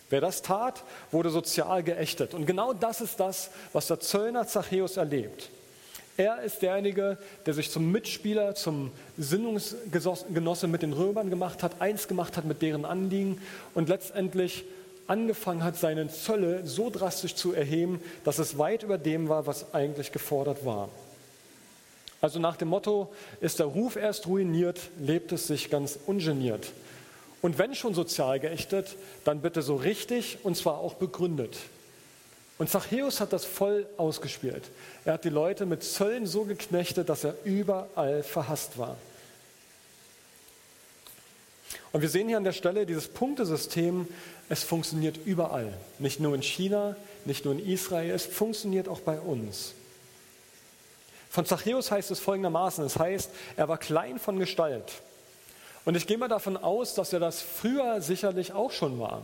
Wer 0.09 0.21
das 0.21 0.41
tat, 0.41 0.83
wurde 1.11 1.29
sozial 1.29 1.83
geächtet. 1.83 2.33
Und 2.33 2.45
genau 2.45 2.73
das 2.73 2.99
ist 2.99 3.19
das, 3.19 3.49
was 3.71 3.87
der 3.87 3.99
Zöllner 3.99 4.45
Zachäus 4.45 4.97
erlebt. 4.97 5.49
Er 6.17 6.41
ist 6.41 6.61
derjenige, 6.61 7.17
der 7.45 7.53
sich 7.53 7.71
zum 7.71 7.91
Mitspieler, 7.91 8.53
zum 8.53 8.91
Sinnungsgenosse 9.17 10.67
mit 10.67 10.81
den 10.81 10.91
Römern 10.91 11.29
gemacht 11.29 11.63
hat, 11.63 11.79
eins 11.79 12.07
gemacht 12.07 12.35
hat 12.35 12.45
mit 12.45 12.61
deren 12.61 12.83
Anliegen 12.83 13.41
und 13.73 13.87
letztendlich 13.87 14.65
angefangen 15.07 15.63
hat, 15.63 15.77
seine 15.77 16.09
Zölle 16.09 16.65
so 16.65 16.89
drastisch 16.89 17.35
zu 17.35 17.53
erheben, 17.53 18.01
dass 18.23 18.39
es 18.39 18.57
weit 18.57 18.83
über 18.83 18.97
dem 18.97 19.29
war, 19.29 19.47
was 19.47 19.73
eigentlich 19.73 20.11
gefordert 20.11 20.65
war. 20.65 20.89
Also 22.21 22.39
nach 22.39 22.55
dem 22.55 22.67
Motto, 22.69 23.11
ist 23.41 23.59
der 23.59 23.65
Ruf 23.65 23.95
erst 23.95 24.27
ruiniert, 24.27 24.79
lebt 24.99 25.31
es 25.31 25.47
sich 25.47 25.71
ganz 25.71 25.97
ungeniert. 26.05 26.71
Und 27.41 27.57
wenn 27.57 27.73
schon 27.73 27.95
sozial 27.95 28.39
geächtet, 28.39 28.95
dann 29.23 29.41
bitte 29.41 29.63
so 29.63 29.75
richtig 29.75 30.37
und 30.43 30.55
zwar 30.55 30.77
auch 30.77 30.93
begründet. 30.93 31.57
Und 32.59 32.69
Zachäus 32.69 33.19
hat 33.19 33.33
das 33.33 33.43
voll 33.43 33.87
ausgespielt. 33.97 34.69
Er 35.03 35.13
hat 35.13 35.23
die 35.23 35.29
Leute 35.29 35.65
mit 35.65 35.83
Zöllen 35.83 36.27
so 36.27 36.43
geknechtet, 36.43 37.09
dass 37.09 37.23
er 37.23 37.33
überall 37.43 38.21
verhasst 38.21 38.77
war. 38.77 38.97
Und 41.91 42.01
wir 42.01 42.09
sehen 42.09 42.27
hier 42.27 42.37
an 42.37 42.43
der 42.43 42.51
Stelle 42.51 42.85
dieses 42.85 43.07
Punktesystem, 43.07 44.07
es 44.47 44.63
funktioniert 44.63 45.17
überall. 45.25 45.73
Nicht 45.97 46.19
nur 46.19 46.35
in 46.35 46.43
China, 46.43 46.95
nicht 47.25 47.45
nur 47.45 47.55
in 47.55 47.65
Israel, 47.67 48.11
es 48.11 48.27
funktioniert 48.27 48.87
auch 48.87 48.99
bei 48.99 49.19
uns. 49.19 49.73
Von 51.31 51.45
Zachäus 51.45 51.91
heißt 51.91 52.11
es 52.11 52.19
folgendermaßen, 52.19 52.83
es 52.83 52.99
heißt, 52.99 53.31
er 53.55 53.69
war 53.69 53.77
klein 53.77 54.19
von 54.19 54.37
Gestalt. 54.37 54.91
Und 55.85 55.95
ich 55.95 56.05
gehe 56.05 56.17
mal 56.17 56.27
davon 56.27 56.57
aus, 56.57 56.93
dass 56.93 57.13
er 57.13 57.21
das 57.21 57.41
früher 57.41 58.01
sicherlich 58.01 58.51
auch 58.51 58.71
schon 58.71 58.99
war. 58.99 59.23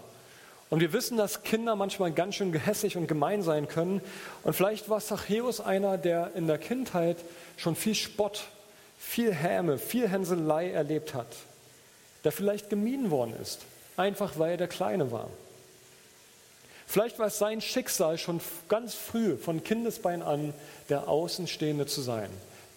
Und 0.70 0.80
wir 0.80 0.94
wissen, 0.94 1.18
dass 1.18 1.44
Kinder 1.44 1.76
manchmal 1.76 2.14
ganz 2.14 2.36
schön 2.36 2.54
gehässig 2.54 2.96
und 2.96 3.08
gemein 3.08 3.42
sein 3.44 3.68
können. 3.68 4.00
Und 4.44 4.54
vielleicht 4.54 4.88
war 4.88 5.02
Zachäus 5.02 5.60
einer, 5.60 5.98
der 5.98 6.32
in 6.36 6.48
der 6.48 6.58
Kindheit 6.58 7.18
schon 7.58 7.76
viel 7.76 7.96
Spott, 7.96 8.46
viel 8.98 9.34
Häme, 9.34 9.78
viel 9.78 10.08
Hänselei 10.08 10.72
erlebt 10.72 11.14
hat. 11.14 11.28
Der 12.24 12.32
vielleicht 12.32 12.70
gemieden 12.70 13.12
worden 13.12 13.36
ist, 13.42 13.60
einfach 13.98 14.40
weil 14.40 14.52
er 14.52 14.58
der 14.58 14.68
Kleine 14.70 15.12
war. 15.12 15.30
Vielleicht 16.88 17.20
war 17.20 17.28
es 17.28 17.38
sein 17.38 17.60
Schicksal 17.60 18.18
schon 18.18 18.40
ganz 18.70 18.94
früh, 18.96 19.36
von 19.36 19.62
Kindesbein 19.62 20.22
an, 20.22 20.54
der 20.88 21.10
Außenstehende 21.10 21.86
zu 21.86 22.02
sein. 22.02 22.30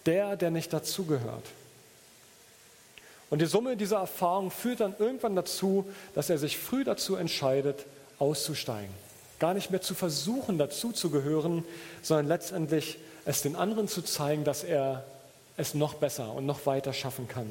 Der, 0.05 0.37
der 0.37 0.51
nicht 0.51 0.73
dazugehört. 0.73 1.45
Und 3.31 3.41
die 3.41 3.47
Summe 3.47 3.77
dieser 3.77 3.99
Erfahrung 3.99 4.51
führt 4.51 4.81
dann 4.81 4.97
irgendwann 4.99 5.37
dazu, 5.37 5.89
dass 6.15 6.29
er 6.29 6.39
sich 6.39 6.59
früh 6.59 6.83
dazu 6.83 7.15
entscheidet, 7.15 7.87
auszusteigen. 8.19 8.93
Gar 9.39 9.55
nicht 9.55 9.71
mehr 9.71 9.81
zu 9.81 9.95
versuchen, 9.95 10.59
dazuzugehören, 10.59 11.65
sondern 12.03 12.27
letztendlich 12.27 12.99
es 13.25 13.43
den 13.43 13.55
anderen 13.55 13.87
zu 13.87 14.03
zeigen, 14.03 14.43
dass 14.43 14.65
er 14.65 15.05
es 15.57 15.75
noch 15.75 15.95
besser 15.95 16.33
und 16.33 16.47
noch 16.47 16.67
weiter 16.67 16.93
schaffen 16.93 17.29
kann. 17.29 17.51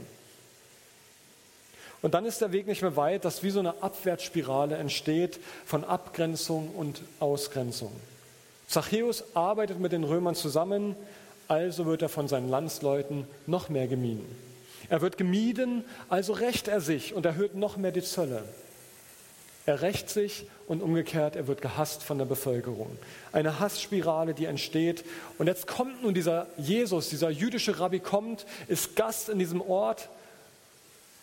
Und 2.02 2.14
dann 2.14 2.26
ist 2.26 2.42
der 2.42 2.52
Weg 2.52 2.68
nicht 2.68 2.82
mehr 2.82 2.96
weit, 2.96 3.26
dass 3.26 3.44
wie 3.44 3.50
so 3.50 3.60
eine 3.60 3.82
Abwärtsspirale 3.84 4.78
entsteht 4.78 5.40
von 5.66 5.84
Abgrenzung 5.84 6.70
und 6.76 7.02
Ausgrenzung. 7.20 7.92
Zachäus 8.68 9.24
arbeitet 9.34 9.80
mit 9.80 9.92
den 9.92 10.04
Römern 10.04 10.36
zusammen, 10.36 10.96
also 11.48 11.86
wird 11.86 12.02
er 12.02 12.10
von 12.10 12.28
seinen 12.28 12.50
Landsleuten 12.50 13.28
noch 13.48 13.70
mehr 13.70 13.88
gemieden. 13.88 14.26
Er 14.90 15.02
wird 15.02 15.18
gemieden, 15.18 15.84
also 16.08 16.34
rächt 16.34 16.68
er 16.68 16.80
sich 16.80 17.14
und 17.14 17.26
erhöht 17.26 17.56
noch 17.56 17.78
mehr 17.78 17.92
die 17.92 18.04
Zölle. 18.04 18.44
Er 19.66 19.82
rächt 19.82 20.10
sich 20.10 20.48
und 20.68 20.82
umgekehrt, 20.82 21.36
er 21.36 21.48
wird 21.48 21.62
gehasst 21.62 22.02
von 22.02 22.18
der 22.18 22.26
Bevölkerung. 22.26 22.98
Eine 23.32 23.60
Hassspirale, 23.60 24.34
die 24.34 24.46
entsteht. 24.46 25.04
Und 25.38 25.48
jetzt 25.48 25.68
kommt 25.68 26.02
nun 26.02 26.14
dieser 26.14 26.48
Jesus, 26.58 27.10
dieser 27.10 27.30
jüdische 27.30 27.80
Rabbi 27.80 28.00
kommt, 28.00 28.46
ist 28.68 28.96
Gast 28.96 29.30
in 29.30 29.38
diesem 29.38 29.62
Ort 29.62 30.10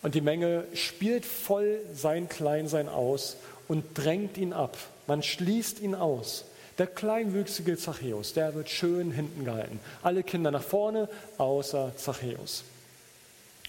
und 0.01 0.15
die 0.15 0.21
Menge 0.21 0.65
spielt 0.73 1.25
voll 1.25 1.79
sein 1.93 2.29
Kleinsein 2.29 2.87
aus 2.87 3.37
und 3.67 3.83
drängt 3.93 4.37
ihn 4.37 4.53
ab. 4.53 4.77
Man 5.07 5.23
schließt 5.23 5.79
ihn 5.79 5.95
aus. 5.95 6.45
Der 6.77 6.87
kleinwüchsige 6.87 7.77
Zachäus, 7.77 8.33
der 8.33 8.53
wird 8.53 8.69
schön 8.69 9.11
hinten 9.11 9.45
gehalten. 9.45 9.79
Alle 10.03 10.21
Kinder 10.21 10.51
nach 10.51 10.61
vorne, 10.63 11.09
außer 11.39 11.93
Zachäus. 11.97 12.63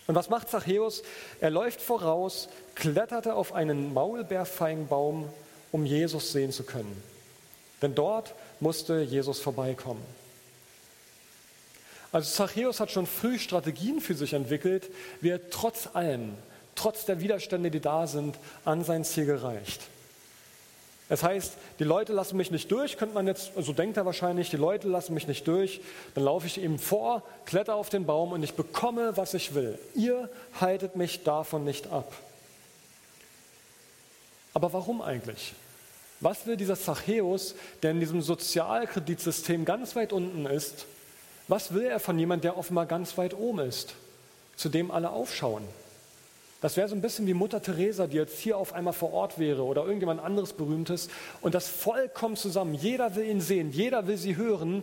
Und 0.06 0.14
was 0.14 0.28
macht 0.28 0.50
Zachäus? 0.50 1.02
Er 1.40 1.50
läuft 1.50 1.80
voraus, 1.80 2.48
kletterte 2.74 3.34
auf 3.34 3.54
einen 3.54 3.94
Maulbeerfeigenbaum, 3.94 5.28
um 5.72 5.86
Jesus 5.86 6.32
sehen 6.32 6.52
zu 6.52 6.64
können. 6.64 7.02
Denn 7.80 7.94
dort 7.94 8.34
musste 8.60 9.00
Jesus 9.00 9.38
vorbeikommen. 9.40 10.02
Also 12.12 12.30
Zachäus 12.30 12.80
hat 12.80 12.90
schon 12.90 13.06
früh 13.06 13.38
Strategien 13.38 14.00
für 14.00 14.14
sich 14.14 14.32
entwickelt, 14.32 14.90
wie 15.20 15.28
er 15.30 15.50
trotz 15.50 15.88
allem, 15.92 16.34
trotz 16.74 17.04
der 17.04 17.20
Widerstände, 17.20 17.70
die 17.70 17.80
da 17.80 18.06
sind, 18.06 18.36
an 18.64 18.84
sein 18.84 19.04
Ziel 19.04 19.26
gereicht. 19.26 19.82
Es 21.10 21.22
heißt, 21.22 21.54
die 21.78 21.84
Leute 21.84 22.12
lassen 22.12 22.36
mich 22.36 22.50
nicht 22.50 22.70
durch, 22.70 22.98
könnte 22.98 23.14
man 23.14 23.26
jetzt, 23.26 23.52
so 23.56 23.72
denkt 23.72 23.96
er 23.96 24.04
wahrscheinlich, 24.04 24.50
die 24.50 24.58
Leute 24.58 24.88
lassen 24.88 25.14
mich 25.14 25.26
nicht 25.26 25.48
durch, 25.48 25.80
dann 26.14 26.24
laufe 26.24 26.46
ich 26.46 26.58
ihm 26.58 26.78
vor, 26.78 27.22
kletter 27.46 27.76
auf 27.76 27.88
den 27.88 28.04
Baum 28.04 28.32
und 28.32 28.42
ich 28.42 28.54
bekomme, 28.54 29.16
was 29.16 29.32
ich 29.32 29.54
will. 29.54 29.78
Ihr 29.94 30.28
haltet 30.60 30.96
mich 30.96 31.24
davon 31.24 31.64
nicht 31.64 31.90
ab. 31.90 32.12
Aber 34.52 34.72
warum 34.72 35.00
eigentlich? 35.00 35.54
Was 36.20 36.46
will 36.46 36.56
dieser 36.56 36.76
Zachäus, 36.76 37.54
der 37.82 37.92
in 37.92 38.00
diesem 38.00 38.20
Sozialkreditsystem 38.20 39.64
ganz 39.64 39.96
weit 39.96 40.12
unten 40.12 40.44
ist, 40.46 40.86
was 41.48 41.72
will 41.74 41.86
er 41.86 41.98
von 41.98 42.18
jemandem, 42.18 42.50
der 42.50 42.58
offenbar 42.58 42.86
ganz 42.86 43.16
weit 43.18 43.34
oben 43.34 43.60
ist, 43.60 43.94
zu 44.56 44.68
dem 44.68 44.90
alle 44.90 45.10
aufschauen? 45.10 45.64
Das 46.60 46.76
wäre 46.76 46.88
so 46.88 46.94
ein 46.94 47.00
bisschen 47.00 47.26
wie 47.26 47.34
Mutter 47.34 47.62
Teresa, 47.62 48.06
die 48.06 48.16
jetzt 48.16 48.38
hier 48.38 48.58
auf 48.58 48.72
einmal 48.72 48.92
vor 48.92 49.12
Ort 49.12 49.38
wäre 49.38 49.62
oder 49.62 49.82
irgendjemand 49.82 50.20
anderes 50.20 50.52
Berühmtes. 50.52 51.08
Und 51.40 51.54
das 51.54 51.68
Volk 51.68 52.14
kommt 52.14 52.38
zusammen. 52.38 52.74
Jeder 52.74 53.14
will 53.14 53.26
ihn 53.26 53.40
sehen, 53.40 53.70
jeder 53.70 54.06
will 54.08 54.16
sie 54.16 54.36
hören. 54.36 54.82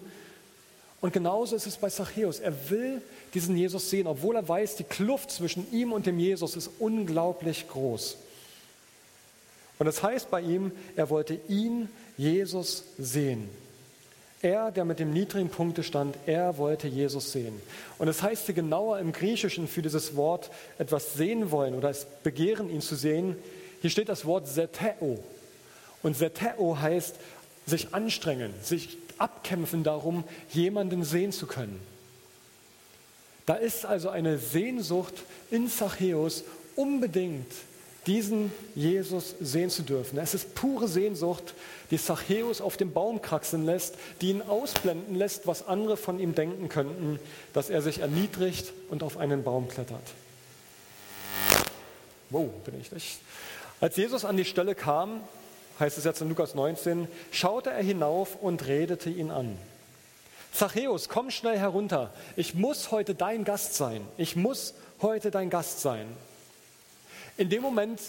Und 1.02 1.12
genauso 1.12 1.56
ist 1.56 1.68
es 1.68 1.76
bei 1.76 1.90
Zachäus. 1.90 2.40
Er 2.40 2.70
will 2.70 3.02
diesen 3.34 3.58
Jesus 3.58 3.90
sehen, 3.90 4.08
obwohl 4.08 4.38
er 4.38 4.48
weiß, 4.48 4.78
die 4.78 4.86
Kluft 4.86 5.32
zwischen 5.32 5.70
ihm 5.72 5.92
und 5.92 6.06
dem 6.06 6.18
Jesus 6.18 6.56
ist 6.56 6.72
unglaublich 6.80 7.68
groß. 7.68 8.18
Und 9.78 9.86
das 9.86 10.02
heißt 10.02 10.32
bei 10.32 10.40
ihm, 10.40 10.72
er 10.96 11.10
wollte 11.10 11.38
ihn, 11.50 11.90
Jesus, 12.18 12.86
sehen. 12.98 13.50
Er, 14.46 14.70
der 14.70 14.86
mit 14.86 15.00
dem 15.00 15.12
niedrigen 15.12 15.50
Punkte 15.50 15.82
stand, 15.82 16.16
er 16.28 16.60
wollte 16.60 16.88
Jesus 16.88 17.32
sehen. 17.32 17.60
Und 17.98 18.08
es 18.08 18.18
das 18.18 18.24
heißt 18.28 18.46
hier 18.46 18.54
genauer 18.54 19.00
im 19.00 19.12
Griechischen 19.12 19.68
für 19.68 19.82
dieses 19.82 20.16
Wort 20.16 20.52
etwas 20.78 21.16
sehen 21.16 21.50
wollen 21.50 21.74
oder 21.74 21.90
es 21.90 22.06
begehren, 22.22 22.70
ihn 22.70 22.82
zu 22.82 22.96
sehen. 22.96 23.36
Hier 23.82 23.90
steht 23.90 24.08
das 24.08 24.24
Wort 24.24 24.48
Zeteo. 24.48 25.18
Und 26.04 26.16
Zeteo 26.16 26.78
heißt 26.80 27.16
sich 27.66 27.96
anstrengen, 27.96 28.54
sich 28.62 29.00
abkämpfen 29.18 29.84
darum, 29.84 30.24
jemanden 30.52 31.04
sehen 31.04 31.32
zu 31.32 31.48
können. 31.48 31.80
Da 33.48 33.56
ist 33.56 33.84
also 33.84 34.10
eine 34.10 34.38
Sehnsucht 34.38 35.24
in 35.50 35.72
Zachäus 35.72 36.44
unbedingt 36.75 37.52
diesen 38.08 38.52
Jesus 38.76 39.36
sehen 39.40 39.70
zu 39.70 39.84
dürfen. 39.84 40.20
Es 40.20 40.34
ist 40.34 40.56
pure 40.56 40.88
Sehnsucht, 40.88 41.54
die 41.92 41.98
Zachäus 41.98 42.62
auf 42.62 42.78
dem 42.78 42.94
Baum 42.94 43.22
kraxeln 43.22 43.66
lässt, 43.66 43.96
die 44.22 44.30
ihn 44.30 44.42
ausblenden 44.42 45.16
lässt, 45.16 45.48
was 45.48 45.68
andere 45.68 45.98
von 45.98 46.20
ihm 46.20 46.36
denken 46.36 46.70
könnten, 46.70 47.20
dass 47.54 47.70
er 47.70 47.82
sich 47.82 48.00
erniedrigt 48.00 48.74
und 48.90 49.04
auf 49.04 49.18
einen 49.18 49.44
Baum 49.44 49.68
klettert. 49.68 50.02
Wow, 52.30 52.50
bin 52.64 52.80
ich 52.80 52.92
nicht. 52.92 53.20
Als 53.82 53.96
Jesus 53.96 54.26
an 54.26 54.38
die 54.38 54.46
Stelle 54.46 54.76
kam, 54.76 55.22
heißt 55.80 55.98
es 55.98 56.04
jetzt 56.04 56.22
in 56.22 56.30
Lukas 56.30 56.56
19, 56.56 57.08
schaute 57.32 57.72
er 57.72 57.84
hinauf 57.84 58.36
und 58.42 58.66
redete 58.68 59.10
ihn 59.10 59.32
an. 59.32 59.58
Zachäus, 60.54 61.10
komm 61.10 61.32
schnell 61.32 61.58
herunter. 61.58 62.14
Ich 62.38 62.54
muss 62.54 62.92
heute 62.92 63.14
dein 63.14 63.44
Gast 63.44 63.76
sein. 63.76 64.02
Ich 64.18 64.38
muss 64.38 64.74
heute 65.02 65.30
dein 65.30 65.50
Gast 65.50 65.82
sein. 65.82 66.08
In 67.38 67.50
dem 67.50 67.62
Moment 67.62 68.00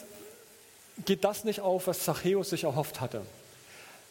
geht 1.04 1.25
das 1.25 1.45
nicht 1.45 1.61
auf, 1.61 1.87
was 1.87 2.00
Zachäus 2.00 2.50
sich 2.50 2.64
erhofft 2.64 3.00
hatte. 3.00 3.23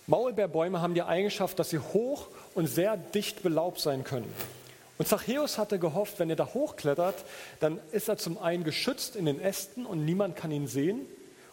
Maulbeerbäume 0.07 0.81
haben 0.81 0.93
die 0.93 1.01
Eigenschaft, 1.01 1.57
dass 1.57 1.69
sie 1.69 1.79
hoch 1.79 2.27
und 2.53 2.67
sehr 2.67 2.97
dicht 2.97 3.41
belaubt 3.41 3.79
sein 3.79 4.03
können. 4.03 4.31
Und 4.97 5.07
Zachäus 5.07 5.57
hatte 5.57 5.79
gehofft, 5.79 6.19
wenn 6.19 6.29
er 6.29 6.35
da 6.35 6.53
hochklettert, 6.53 7.15
dann 7.59 7.79
ist 7.91 8.07
er 8.07 8.17
zum 8.17 8.37
einen 8.37 8.63
geschützt 8.63 9.15
in 9.15 9.25
den 9.25 9.41
Ästen 9.41 9.85
und 9.85 10.05
niemand 10.05 10.35
kann 10.35 10.51
ihn 10.51 10.67
sehen 10.67 11.01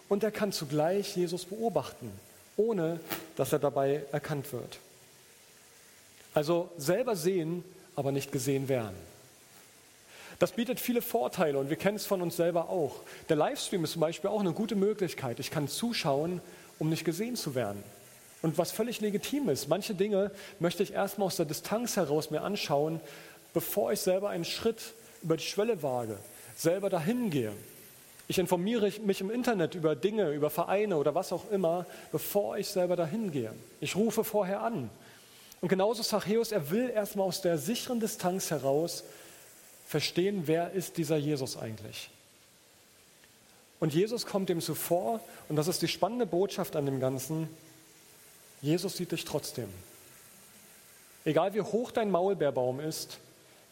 und 0.08 0.22
er 0.22 0.30
kann 0.30 0.52
zugleich 0.52 1.16
Jesus 1.16 1.46
beobachten, 1.46 2.12
ohne 2.56 3.00
dass 3.36 3.52
er 3.52 3.58
dabei 3.58 4.04
erkannt 4.12 4.52
wird. 4.52 4.78
Also 6.34 6.70
selber 6.76 7.16
sehen, 7.16 7.64
aber 7.96 8.12
nicht 8.12 8.32
gesehen 8.32 8.68
werden. 8.68 8.96
Das 10.42 10.50
bietet 10.50 10.80
viele 10.80 11.02
Vorteile 11.02 11.56
und 11.56 11.70
wir 11.70 11.76
kennen 11.76 11.94
es 11.94 12.04
von 12.04 12.20
uns 12.20 12.34
selber 12.34 12.68
auch. 12.68 12.96
Der 13.28 13.36
Livestream 13.36 13.84
ist 13.84 13.92
zum 13.92 14.00
Beispiel 14.00 14.28
auch 14.28 14.40
eine 14.40 14.52
gute 14.52 14.74
Möglichkeit. 14.74 15.38
Ich 15.38 15.52
kann 15.52 15.68
zuschauen, 15.68 16.40
um 16.80 16.88
nicht 16.88 17.04
gesehen 17.04 17.36
zu 17.36 17.54
werden. 17.54 17.80
Und 18.42 18.58
was 18.58 18.72
völlig 18.72 19.00
legitim 19.00 19.48
ist. 19.50 19.68
Manche 19.68 19.94
Dinge 19.94 20.32
möchte 20.58 20.82
ich 20.82 20.94
erstmal 20.94 21.26
aus 21.26 21.36
der 21.36 21.46
Distanz 21.46 21.94
heraus 21.94 22.32
mir 22.32 22.40
anschauen, 22.40 23.00
bevor 23.54 23.92
ich 23.92 24.00
selber 24.00 24.30
einen 24.30 24.44
Schritt 24.44 24.94
über 25.22 25.36
die 25.36 25.44
Schwelle 25.44 25.80
wage, 25.84 26.18
selber 26.56 26.90
dahin 26.90 27.30
gehe. 27.30 27.52
Ich 28.26 28.40
informiere 28.40 28.90
mich 29.04 29.20
im 29.20 29.30
Internet 29.30 29.76
über 29.76 29.94
Dinge, 29.94 30.32
über 30.32 30.50
Vereine 30.50 30.96
oder 30.96 31.14
was 31.14 31.32
auch 31.32 31.52
immer, 31.52 31.86
bevor 32.10 32.58
ich 32.58 32.66
selber 32.66 32.96
dahin 32.96 33.30
gehe. 33.30 33.52
Ich 33.78 33.94
rufe 33.94 34.24
vorher 34.24 34.62
an. 34.62 34.90
Und 35.60 35.68
genauso 35.68 36.02
Zachäus, 36.02 36.50
er 36.50 36.72
will 36.72 36.90
erstmal 36.90 37.28
aus 37.28 37.42
der 37.42 37.58
sicheren 37.58 38.00
Distanz 38.00 38.50
heraus 38.50 39.04
verstehen, 39.92 40.44
wer 40.46 40.72
ist 40.72 40.96
dieser 40.96 41.18
Jesus 41.18 41.58
eigentlich. 41.58 42.08
Und 43.78 43.92
Jesus 43.92 44.24
kommt 44.24 44.48
ihm 44.48 44.62
zuvor, 44.62 45.20
und 45.50 45.56
das 45.56 45.68
ist 45.68 45.82
die 45.82 45.88
spannende 45.88 46.24
Botschaft 46.24 46.76
an 46.76 46.86
dem 46.86 46.98
Ganzen, 46.98 47.46
Jesus 48.62 48.96
sieht 48.96 49.12
dich 49.12 49.26
trotzdem. 49.26 49.68
Egal 51.26 51.52
wie 51.52 51.60
hoch 51.60 51.90
dein 51.90 52.10
Maulbeerbaum 52.10 52.80
ist, 52.80 53.18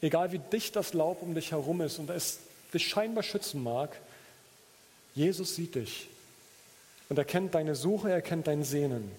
egal 0.02 0.30
wie 0.32 0.40
dicht 0.40 0.76
das 0.76 0.92
Laub 0.92 1.22
um 1.22 1.34
dich 1.34 1.52
herum 1.52 1.80
ist 1.80 1.98
und 1.98 2.10
es 2.10 2.40
dich 2.74 2.86
scheinbar 2.86 3.22
schützen 3.22 3.62
mag, 3.62 3.98
Jesus 5.14 5.56
sieht 5.56 5.74
dich 5.74 6.08
und 7.08 7.16
er 7.18 7.24
kennt 7.24 7.54
deine 7.54 7.74
Suche, 7.74 8.10
er 8.10 8.20
kennt 8.20 8.46
dein 8.46 8.62
Sehnen. 8.62 9.10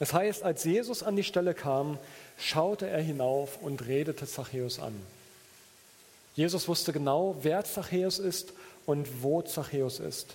Das 0.00 0.12
heißt, 0.12 0.42
als 0.42 0.64
Jesus 0.64 1.04
an 1.04 1.14
die 1.14 1.22
Stelle 1.22 1.54
kam, 1.54 1.98
schaute 2.36 2.88
er 2.88 3.00
hinauf 3.00 3.62
und 3.62 3.86
redete 3.86 4.26
Zachäus 4.26 4.80
an. 4.80 4.94
Jesus 6.34 6.68
wusste 6.68 6.92
genau, 6.92 7.36
wer 7.42 7.64
Zachäus 7.64 8.18
ist 8.18 8.52
und 8.86 9.22
wo 9.22 9.42
Zachäus 9.42 10.00
ist. 10.00 10.34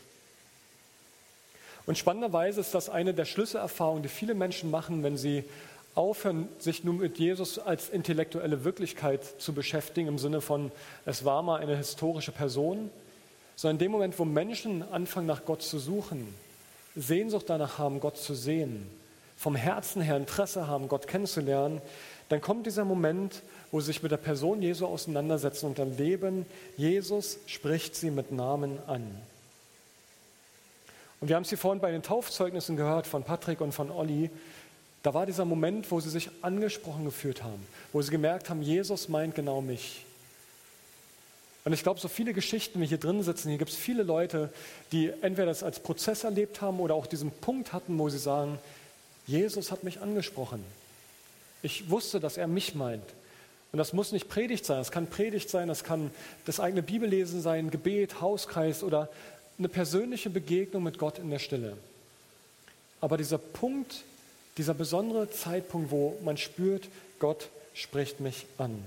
Und 1.86 1.98
spannenderweise 1.98 2.60
ist 2.60 2.74
das 2.76 2.90
eine 2.90 3.14
der 3.14 3.26
Schlüsselerfahrungen, 3.26 4.04
die 4.04 4.10
viele 4.10 4.36
Menschen 4.36 4.70
machen, 4.70 5.04
wenn 5.04 5.18
sie 5.18 5.46
aufhören, 5.96 6.48
sich 6.60 6.84
nun 6.84 6.98
mit 6.98 7.18
Jesus 7.18 7.58
als 7.58 7.90
intellektuelle 7.90 8.64
Wirklichkeit 8.64 9.22
zu 9.42 9.54
beschäftigen, 9.54 10.08
im 10.08 10.20
Sinne 10.20 10.42
von, 10.42 10.72
es 11.06 11.26
war 11.26 11.42
mal 11.42 11.60
eine 11.60 11.76
historische 11.76 12.32
Person, 12.32 12.92
sondern 13.56 13.76
in 13.76 13.80
dem 13.80 13.92
Moment, 13.92 14.20
wo 14.20 14.26
Menschen 14.26 14.84
anfangen, 14.92 15.26
nach 15.26 15.46
Gott 15.46 15.64
zu 15.64 15.80
suchen, 15.80 16.28
Sehnsucht 16.96 17.46
danach 17.48 17.80
haben, 17.80 18.00
Gott 18.00 18.18
zu 18.18 18.36
sehen, 18.36 18.88
vom 19.38 19.56
Herzen 19.56 20.02
her 20.02 20.18
Interesse 20.18 20.68
haben, 20.68 20.88
Gott 20.88 21.08
kennenzulernen, 21.08 21.82
dann 22.30 22.42
kommt 22.42 22.66
dieser 22.66 22.84
Moment, 22.84 23.42
wo 23.72 23.80
sie 23.80 23.88
sich 23.88 24.04
mit 24.04 24.12
der 24.12 24.18
Person 24.18 24.62
Jesu 24.62 24.86
auseinandersetzen 24.86 25.68
und 25.68 25.80
erleben, 25.80 26.46
Jesus 26.76 27.40
spricht 27.48 27.96
sie 27.96 28.12
mit 28.12 28.32
Namen 28.32 28.80
an. 28.88 29.06
Und 31.20 31.30
wir 31.30 31.36
haben 31.36 31.44
es 31.44 31.50
hier 31.50 31.58
vorhin 31.58 31.82
bei 31.82 31.92
den 31.92 32.04
Taufzeugnissen 32.04 32.76
gehört 32.76 33.08
von 33.08 33.24
Patrick 33.24 33.62
und 33.62 33.72
von 33.72 33.90
Olli. 33.90 34.30
Da 35.04 35.14
war 35.14 35.26
dieser 35.26 35.46
Moment, 35.46 35.90
wo 35.90 36.00
sie 36.00 36.10
sich 36.10 36.30
angesprochen 36.42 37.06
gefühlt 37.06 37.44
haben, 37.44 37.66
wo 37.94 38.02
sie 38.02 38.12
gemerkt 38.12 38.50
haben, 38.50 38.62
Jesus 38.62 39.10
meint 39.10 39.34
genau 39.34 39.62
mich. 39.62 40.04
Und 41.64 41.74
ich 41.74 41.84
glaube, 41.84 42.00
so 42.00 42.08
viele 42.08 42.34
Geschichten, 42.34 42.80
wie 42.80 42.86
hier 42.86 42.98
drin 42.98 43.24
sitzen, 43.24 43.50
hier 43.50 43.58
gibt 43.58 43.72
es 43.72 43.78
viele 43.78 44.04
Leute, 44.04 44.54
die 44.92 45.12
entweder 45.22 45.48
das 45.48 45.64
als 45.64 45.80
Prozess 45.80 46.24
erlebt 46.24 46.62
haben 46.62 46.80
oder 46.80 46.96
auch 46.96 47.08
diesen 47.08 47.32
Punkt 47.32 47.74
hatten, 47.74 47.98
wo 48.00 48.10
sie 48.10 48.20
sagen, 48.20 48.60
Jesus 49.26 49.72
hat 49.72 49.84
mich 49.84 50.00
angesprochen. 50.00 50.64
Ich 51.62 51.90
wusste, 51.90 52.20
dass 52.20 52.38
er 52.38 52.48
mich 52.48 52.76
meint. 52.76 53.04
Und 53.72 53.80
das 53.80 53.94
muss 53.94 54.12
nicht 54.12 54.30
Predigt 54.30 54.66
sein, 54.66 54.78
das 54.78 54.92
kann 54.92 55.08
Predigt 55.08 55.50
sein, 55.50 55.68
das 55.68 55.84
kann 55.84 56.12
das 56.46 56.60
eigene 56.60 56.82
Bibellesen 56.82 57.42
sein, 57.42 57.70
Gebet, 57.70 58.22
Hauskreis 58.22 58.82
oder 58.82 59.10
eine 59.58 59.70
persönliche 59.70 60.30
Begegnung 60.30 60.84
mit 60.84 60.98
Gott 60.98 61.20
in 61.20 61.30
der 61.30 61.40
Stille. 61.40 61.78
Aber 63.02 63.18
dieser 63.18 63.38
Punkt, 63.38 64.04
dieser 64.58 64.74
besondere 64.74 65.30
Zeitpunkt, 65.30 65.92
wo 65.92 66.18
man 66.24 66.38
spürt, 66.38 66.88
Gott 67.20 67.50
spricht 67.74 68.20
mich 68.20 68.46
an. 68.58 68.84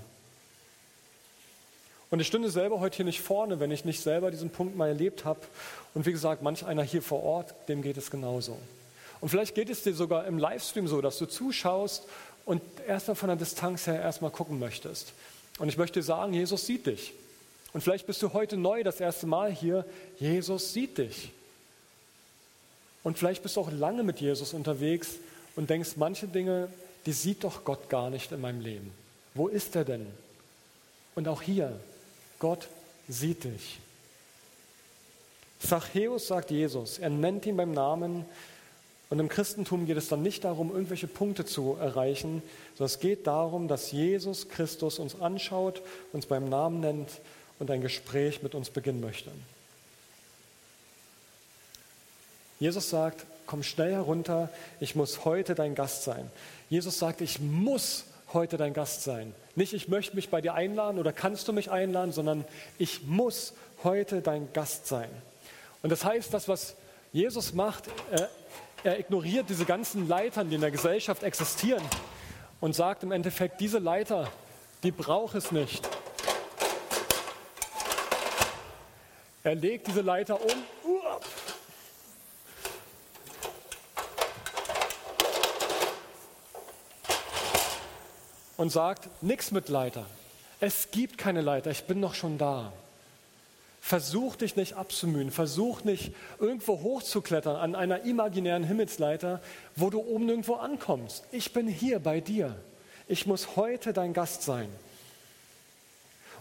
Und 2.09 2.19
ich 2.19 2.27
stünde 2.27 2.49
selber 2.49 2.81
heute 2.81 2.97
hier 2.97 3.05
nicht 3.05 3.21
vorne, 3.21 3.61
wenn 3.61 3.71
ich 3.71 3.85
nicht 3.85 4.01
selber 4.01 4.31
diesen 4.31 4.49
Punkt 4.49 4.75
mal 4.75 4.89
erlebt 4.89 5.23
habe. 5.23 5.39
Und 5.93 6.05
wie 6.05 6.11
gesagt, 6.11 6.41
manch 6.41 6.65
einer 6.65 6.83
hier 6.83 7.01
vor 7.01 7.23
Ort, 7.23 7.53
dem 7.69 7.81
geht 7.81 7.95
es 7.95 8.11
genauso. 8.11 8.57
Und 9.21 9.29
vielleicht 9.29 9.55
geht 9.55 9.69
es 9.69 9.83
dir 9.83 9.93
sogar 9.93 10.25
im 10.25 10.37
Livestream 10.37 10.87
so, 10.87 10.99
dass 10.99 11.17
du 11.19 11.25
zuschaust 11.25 12.03
und 12.45 12.61
erstmal 12.87 13.15
von 13.15 13.27
der 13.27 13.35
Distanz 13.35 13.87
her 13.87 13.99
erstmal 13.99 14.31
gucken 14.31 14.59
möchtest. 14.59 15.13
Und 15.59 15.69
ich 15.69 15.77
möchte 15.77 16.01
sagen, 16.01 16.33
Jesus 16.33 16.65
sieht 16.65 16.85
dich. 16.87 17.13
Und 17.73 17.81
vielleicht 17.81 18.07
bist 18.07 18.21
du 18.21 18.33
heute 18.33 18.57
neu 18.57 18.83
das 18.83 18.99
erste 18.99 19.27
Mal 19.27 19.51
hier. 19.51 19.85
Jesus 20.19 20.73
sieht 20.73 20.97
dich. 20.97 21.31
Und 23.03 23.17
vielleicht 23.17 23.43
bist 23.43 23.55
du 23.55 23.61
auch 23.61 23.71
lange 23.71 24.03
mit 24.03 24.19
Jesus 24.19 24.53
unterwegs 24.53 25.11
und 25.55 25.69
denkst, 25.69 25.91
manche 25.95 26.27
Dinge, 26.27 26.67
die 27.05 27.13
sieht 27.13 27.43
doch 27.43 27.63
Gott 27.63 27.89
gar 27.89 28.09
nicht 28.09 28.31
in 28.31 28.41
meinem 28.41 28.61
Leben. 28.61 28.91
Wo 29.33 29.47
ist 29.47 29.75
er 29.75 29.85
denn? 29.85 30.05
Und 31.15 31.27
auch 31.27 31.41
hier, 31.41 31.79
Gott 32.39 32.67
sieht 33.07 33.43
dich. 33.43 33.79
Zachäus 35.59 36.27
sagt 36.27 36.51
Jesus, 36.51 36.97
er 36.97 37.09
nennt 37.09 37.45
ihn 37.45 37.57
beim 37.57 37.71
Namen 37.71 38.25
und 39.11 39.19
im 39.19 39.27
Christentum 39.27 39.85
geht 39.85 39.97
es 39.97 40.07
dann 40.07 40.21
nicht 40.21 40.45
darum, 40.45 40.71
irgendwelche 40.71 41.05
Punkte 41.05 41.43
zu 41.43 41.75
erreichen, 41.77 42.41
sondern 42.77 42.85
es 42.85 42.99
geht 43.01 43.27
darum, 43.27 43.67
dass 43.67 43.91
Jesus 43.91 44.47
Christus 44.47 44.99
uns 44.99 45.19
anschaut, 45.19 45.81
uns 46.13 46.25
beim 46.25 46.47
Namen 46.47 46.79
nennt 46.79 47.09
und 47.59 47.69
ein 47.69 47.81
Gespräch 47.81 48.41
mit 48.41 48.55
uns 48.55 48.69
beginnen 48.69 49.01
möchte. 49.01 49.29
Jesus 52.61 52.89
sagt, 52.89 53.25
komm 53.47 53.63
schnell 53.63 53.91
herunter, 53.91 54.47
ich 54.79 54.95
muss 54.95 55.25
heute 55.25 55.55
dein 55.55 55.75
Gast 55.75 56.03
sein. 56.03 56.31
Jesus 56.69 56.97
sagt, 56.97 57.19
ich 57.19 57.41
muss 57.41 58.05
heute 58.31 58.55
dein 58.55 58.73
Gast 58.73 59.03
sein. 59.03 59.35
Nicht, 59.55 59.73
ich 59.73 59.89
möchte 59.89 60.15
mich 60.15 60.29
bei 60.29 60.39
dir 60.39 60.53
einladen 60.53 60.97
oder 60.97 61.11
kannst 61.11 61.49
du 61.49 61.51
mich 61.51 61.69
einladen, 61.69 62.13
sondern 62.13 62.45
ich 62.77 63.03
muss 63.03 63.55
heute 63.83 64.21
dein 64.21 64.53
Gast 64.53 64.87
sein. 64.87 65.09
Und 65.83 65.89
das 65.89 66.05
heißt, 66.05 66.33
das, 66.33 66.47
was 66.47 66.75
Jesus 67.11 67.51
macht, 67.51 67.89
er 68.09 68.29
er 68.83 68.99
ignoriert 68.99 69.49
diese 69.49 69.65
ganzen 69.65 70.07
Leitern, 70.07 70.49
die 70.49 70.55
in 70.55 70.61
der 70.61 70.71
Gesellschaft 70.71 71.23
existieren 71.23 71.83
und 72.59 72.75
sagt 72.75 73.03
im 73.03 73.11
Endeffekt, 73.11 73.59
diese 73.59 73.79
Leiter, 73.79 74.31
die 74.83 74.91
braucht 74.91 75.35
es 75.35 75.51
nicht. 75.51 75.87
Er 79.43 79.55
legt 79.55 79.87
diese 79.87 80.01
Leiter 80.01 80.39
um. 80.39 80.51
Und 88.57 88.69
sagt, 88.69 89.09
nichts 89.23 89.49
mit 89.49 89.69
Leiter. 89.69 90.05
Es 90.59 90.91
gibt 90.91 91.17
keine 91.17 91.41
Leiter, 91.41 91.71
ich 91.71 91.85
bin 91.85 91.99
doch 91.99 92.13
schon 92.13 92.37
da. 92.37 92.71
Versuch 93.83 94.35
dich 94.35 94.55
nicht 94.55 94.75
abzumühen, 94.75 95.31
versuch 95.31 95.83
nicht 95.83 96.13
irgendwo 96.39 96.81
hochzuklettern 96.81 97.55
an 97.55 97.75
einer 97.75 98.03
imaginären 98.03 98.63
Himmelsleiter, 98.63 99.41
wo 99.75 99.89
du 99.89 99.99
oben 99.99 100.27
nirgendwo 100.27 100.53
ankommst. 100.53 101.23
Ich 101.31 101.51
bin 101.51 101.67
hier 101.67 101.99
bei 101.99 102.21
dir. 102.21 102.55
Ich 103.07 103.25
muss 103.25 103.55
heute 103.55 103.91
dein 103.91 104.13
Gast 104.13 104.43
sein. 104.43 104.69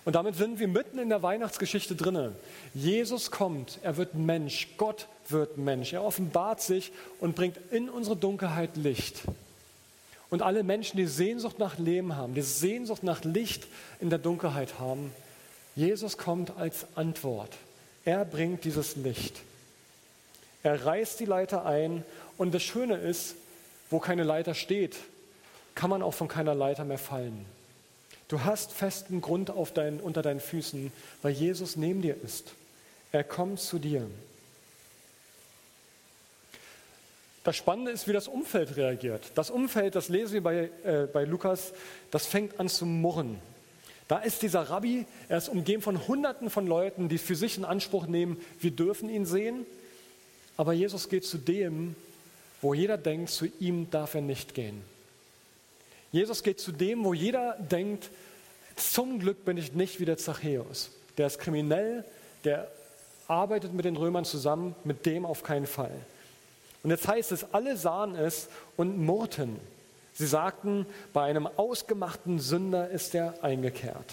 Und 0.05 0.17
damit 0.17 0.37
sind 0.37 0.61
wir 0.61 0.69
mitten 0.69 0.99
in 0.99 1.09
der 1.09 1.23
Weihnachtsgeschichte 1.23 1.95
drinne. 1.95 2.33
Jesus 2.75 3.31
kommt, 3.31 3.79
er 3.83 3.97
wird 3.97 4.15
Mensch, 4.15 4.69
Gott 4.77 5.09
wird 5.29 5.57
Mensch. 5.57 5.93
Er 5.93 6.05
offenbart 6.05 6.61
sich 6.61 6.93
und 7.21 7.35
bringt 7.37 7.59
in 7.71 7.89
unsere 7.89 8.17
Dunkelheit 8.17 8.77
Licht. 8.77 9.23
Und 10.29 10.43
alle 10.43 10.63
Menschen, 10.63 10.99
die 10.99 11.07
Sehnsucht 11.07 11.59
nach 11.59 11.79
Leben 11.79 12.17
haben, 12.17 12.35
die 12.35 12.43
Sehnsucht 12.43 13.03
nach 13.03 13.25
Licht 13.25 13.67
in 13.99 14.11
der 14.11 14.19
Dunkelheit 14.19 14.79
haben, 14.79 15.13
Jesus 15.81 16.19
kommt 16.19 16.59
als 16.59 16.87
Antwort. 16.95 17.57
Er 18.05 18.27
bringt 18.27 18.67
dieses 18.67 18.97
Licht. 18.97 19.41
Er 20.63 20.85
reißt 20.85 21.19
die 21.19 21.25
Leiter 21.25 21.65
ein 21.65 22.05
und 22.37 22.53
das 22.53 22.63
Schöne 22.63 22.97
ist, 22.97 23.35
wo 23.89 23.99
keine 23.99 24.25
Leiter 24.25 24.53
steht, 24.53 24.97
kann 25.75 25.89
man 25.89 26.03
auch 26.03 26.13
von 26.13 26.29
keiner 26.29 26.55
Leiter 26.55 26.85
mehr 26.85 26.99
fallen. 26.99 27.47
Du 28.29 28.45
hast 28.45 28.73
festen 28.73 29.23
Grund 29.23 29.51
dein, 29.73 30.01
unter 30.01 30.21
deinen 30.21 30.41
Füßen, 30.41 30.93
weil 31.23 31.33
Jesus 31.33 31.77
neben 31.77 32.03
dir 32.03 32.17
ist. 32.23 32.53
Er 33.11 33.25
kommt 33.25 33.59
zu 33.59 33.79
dir. 33.79 34.07
Das 37.43 37.57
Spannende 37.57 37.91
ist, 37.91 38.07
wie 38.07 38.13
das 38.13 38.29
Umfeld 38.29 38.77
reagiert. 38.77 39.33
Das 39.35 39.49
Umfeld, 39.49 39.95
das 39.95 40.11
lesen 40.11 40.35
wir 40.35 40.43
bei, 40.43 40.71
äh, 40.85 41.07
bei 41.11 41.25
Lukas, 41.25 41.73
das 42.11 42.27
fängt 42.27 42.61
an 42.61 42.69
zu 42.69 42.85
murren. 42.85 43.41
Da 44.11 44.19
ist 44.19 44.43
dieser 44.43 44.63
Rabbi, 44.63 45.07
er 45.29 45.39
ist 45.39 45.49
umgeben 45.49 45.83
von 45.83 46.09
Hunderten 46.09 46.51
von 46.51 46.67
Leuten, 46.67 47.09
die 47.09 47.17
für 47.17 47.37
sich 47.37 47.57
in 47.57 47.65
Anspruch 47.65 48.09
nehmen, 48.09 48.41
wir 48.59 48.73
dürfen 48.73 49.09
ihn 49.09 49.25
sehen. 49.25 49.65
Aber 50.57 50.73
Jesus 50.73 51.09
geht 51.09 51.25
zu 51.25 51.39
dem, 51.39 51.95
wo 52.61 52.75
jeder 52.75 52.99
denkt, 52.99 53.31
zu 53.31 53.47
ihm 53.61 53.89
darf 53.89 54.17
er 54.17 54.21
nicht 54.21 54.53
gehen. 54.53 54.83
Jesus 56.11 56.43
geht 56.43 56.59
zu 56.59 56.73
dem, 56.73 57.05
wo 57.05 57.15
jeder 57.15 57.57
denkt, 57.61 58.11
zum 58.75 59.21
Glück 59.21 59.45
bin 59.45 59.57
ich 59.57 59.75
nicht 59.75 60.01
wie 60.01 60.07
der 60.07 60.19
Zachäus. 60.19 60.91
Der 61.17 61.29
ist 61.29 61.39
kriminell, 61.39 62.05
der 62.43 62.69
arbeitet 63.29 63.75
mit 63.75 63.85
den 63.85 63.97
Römern 63.97 64.25
zusammen, 64.25 64.75
mit 64.83 65.07
dem 65.07 65.25
auf 65.25 65.45
keinen 65.45 65.69
Fall. 65.69 65.95
Und 66.83 66.91
jetzt 66.91 67.07
heißt 67.07 67.31
es, 67.31 67.55
alle 67.55 67.77
sahen 67.77 68.17
es 68.17 68.49
und 68.77 68.99
murrten. 68.99 69.61
Sie 70.21 70.27
sagten, 70.27 70.85
bei 71.15 71.23
einem 71.23 71.47
ausgemachten 71.47 72.41
Sünder 72.41 72.91
ist 72.91 73.15
er 73.15 73.43
eingekehrt. 73.43 74.05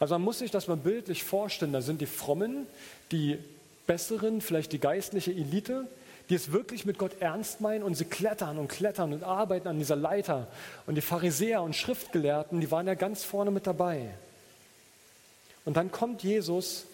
Also 0.00 0.16
man 0.16 0.22
muss 0.22 0.40
sich 0.40 0.50
das 0.50 0.66
mal 0.66 0.76
bildlich 0.76 1.22
vorstellen. 1.22 1.72
Da 1.72 1.80
sind 1.80 2.00
die 2.00 2.06
Frommen, 2.06 2.66
die 3.12 3.38
Besseren, 3.86 4.40
vielleicht 4.40 4.72
die 4.72 4.80
geistliche 4.80 5.30
Elite, 5.30 5.86
die 6.28 6.34
es 6.34 6.50
wirklich 6.50 6.84
mit 6.84 6.98
Gott 6.98 7.20
ernst 7.20 7.60
meinen 7.60 7.84
und 7.84 7.94
sie 7.94 8.04
klettern 8.04 8.58
und 8.58 8.66
klettern 8.66 9.12
und 9.12 9.22
arbeiten 9.22 9.68
an 9.68 9.78
dieser 9.78 9.94
Leiter. 9.94 10.48
Und 10.88 10.96
die 10.96 11.00
Pharisäer 11.00 11.62
und 11.62 11.76
Schriftgelehrten, 11.76 12.60
die 12.60 12.72
waren 12.72 12.88
ja 12.88 12.94
ganz 12.94 13.22
vorne 13.22 13.52
mit 13.52 13.64
dabei. 13.64 14.10
Und 15.64 15.76
dann 15.76 15.92
kommt 15.92 16.24
Jesus 16.24 16.86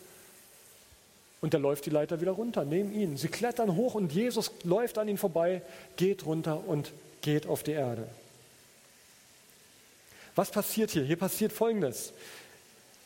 und 1.46 1.52
der 1.52 1.61
läuft 1.61 1.87
die 1.87 1.90
Leiter 1.90 2.20
wieder 2.20 2.32
runter, 2.32 2.64
neben 2.64 2.92
ihn. 2.92 3.16
Sie 3.16 3.28
klettern 3.28 3.76
hoch 3.76 3.94
und 3.94 4.12
Jesus 4.12 4.50
läuft 4.64 4.98
an 4.98 5.06
ihnen 5.06 5.16
vorbei, 5.16 5.62
geht 5.96 6.26
runter 6.26 6.61
und 6.66 6.90
geht 7.20 7.46
auf 7.46 7.62
die 7.62 7.70
Erde. 7.70 8.09
Was 10.35 10.50
passiert 10.50 10.90
hier? 10.90 11.04
Hier 11.04 11.14
passiert 11.14 11.52
Folgendes. 11.52 12.12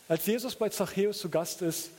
Als 0.09 0.25
Jesus 0.25 0.57
bei 0.57 0.71
Zachäus 0.71 1.19
zu 1.19 1.29
Gast 1.29 1.61
ist, 1.61 1.91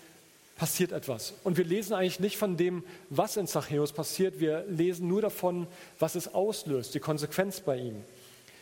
passiert 0.55 0.93
etwas. 0.93 1.35
Und 1.43 1.57
wir 1.57 1.63
lesen 1.63 1.93
eigentlich 1.93 2.19
nicht 2.19 2.37
von 2.37 2.57
dem, 2.57 2.83
was 3.11 3.37
in 3.37 3.45
Zachäus 3.45 3.91
passiert, 3.91 4.39
wir 4.39 4.65
lesen 4.67 5.07
nur 5.07 5.21
davon, 5.21 5.67
was 5.99 6.15
es 6.15 6.33
auslöst, 6.33 6.95
die 6.95 6.99
Konsequenz 6.99 7.59
bei 7.59 7.77
ihm. 7.77 8.03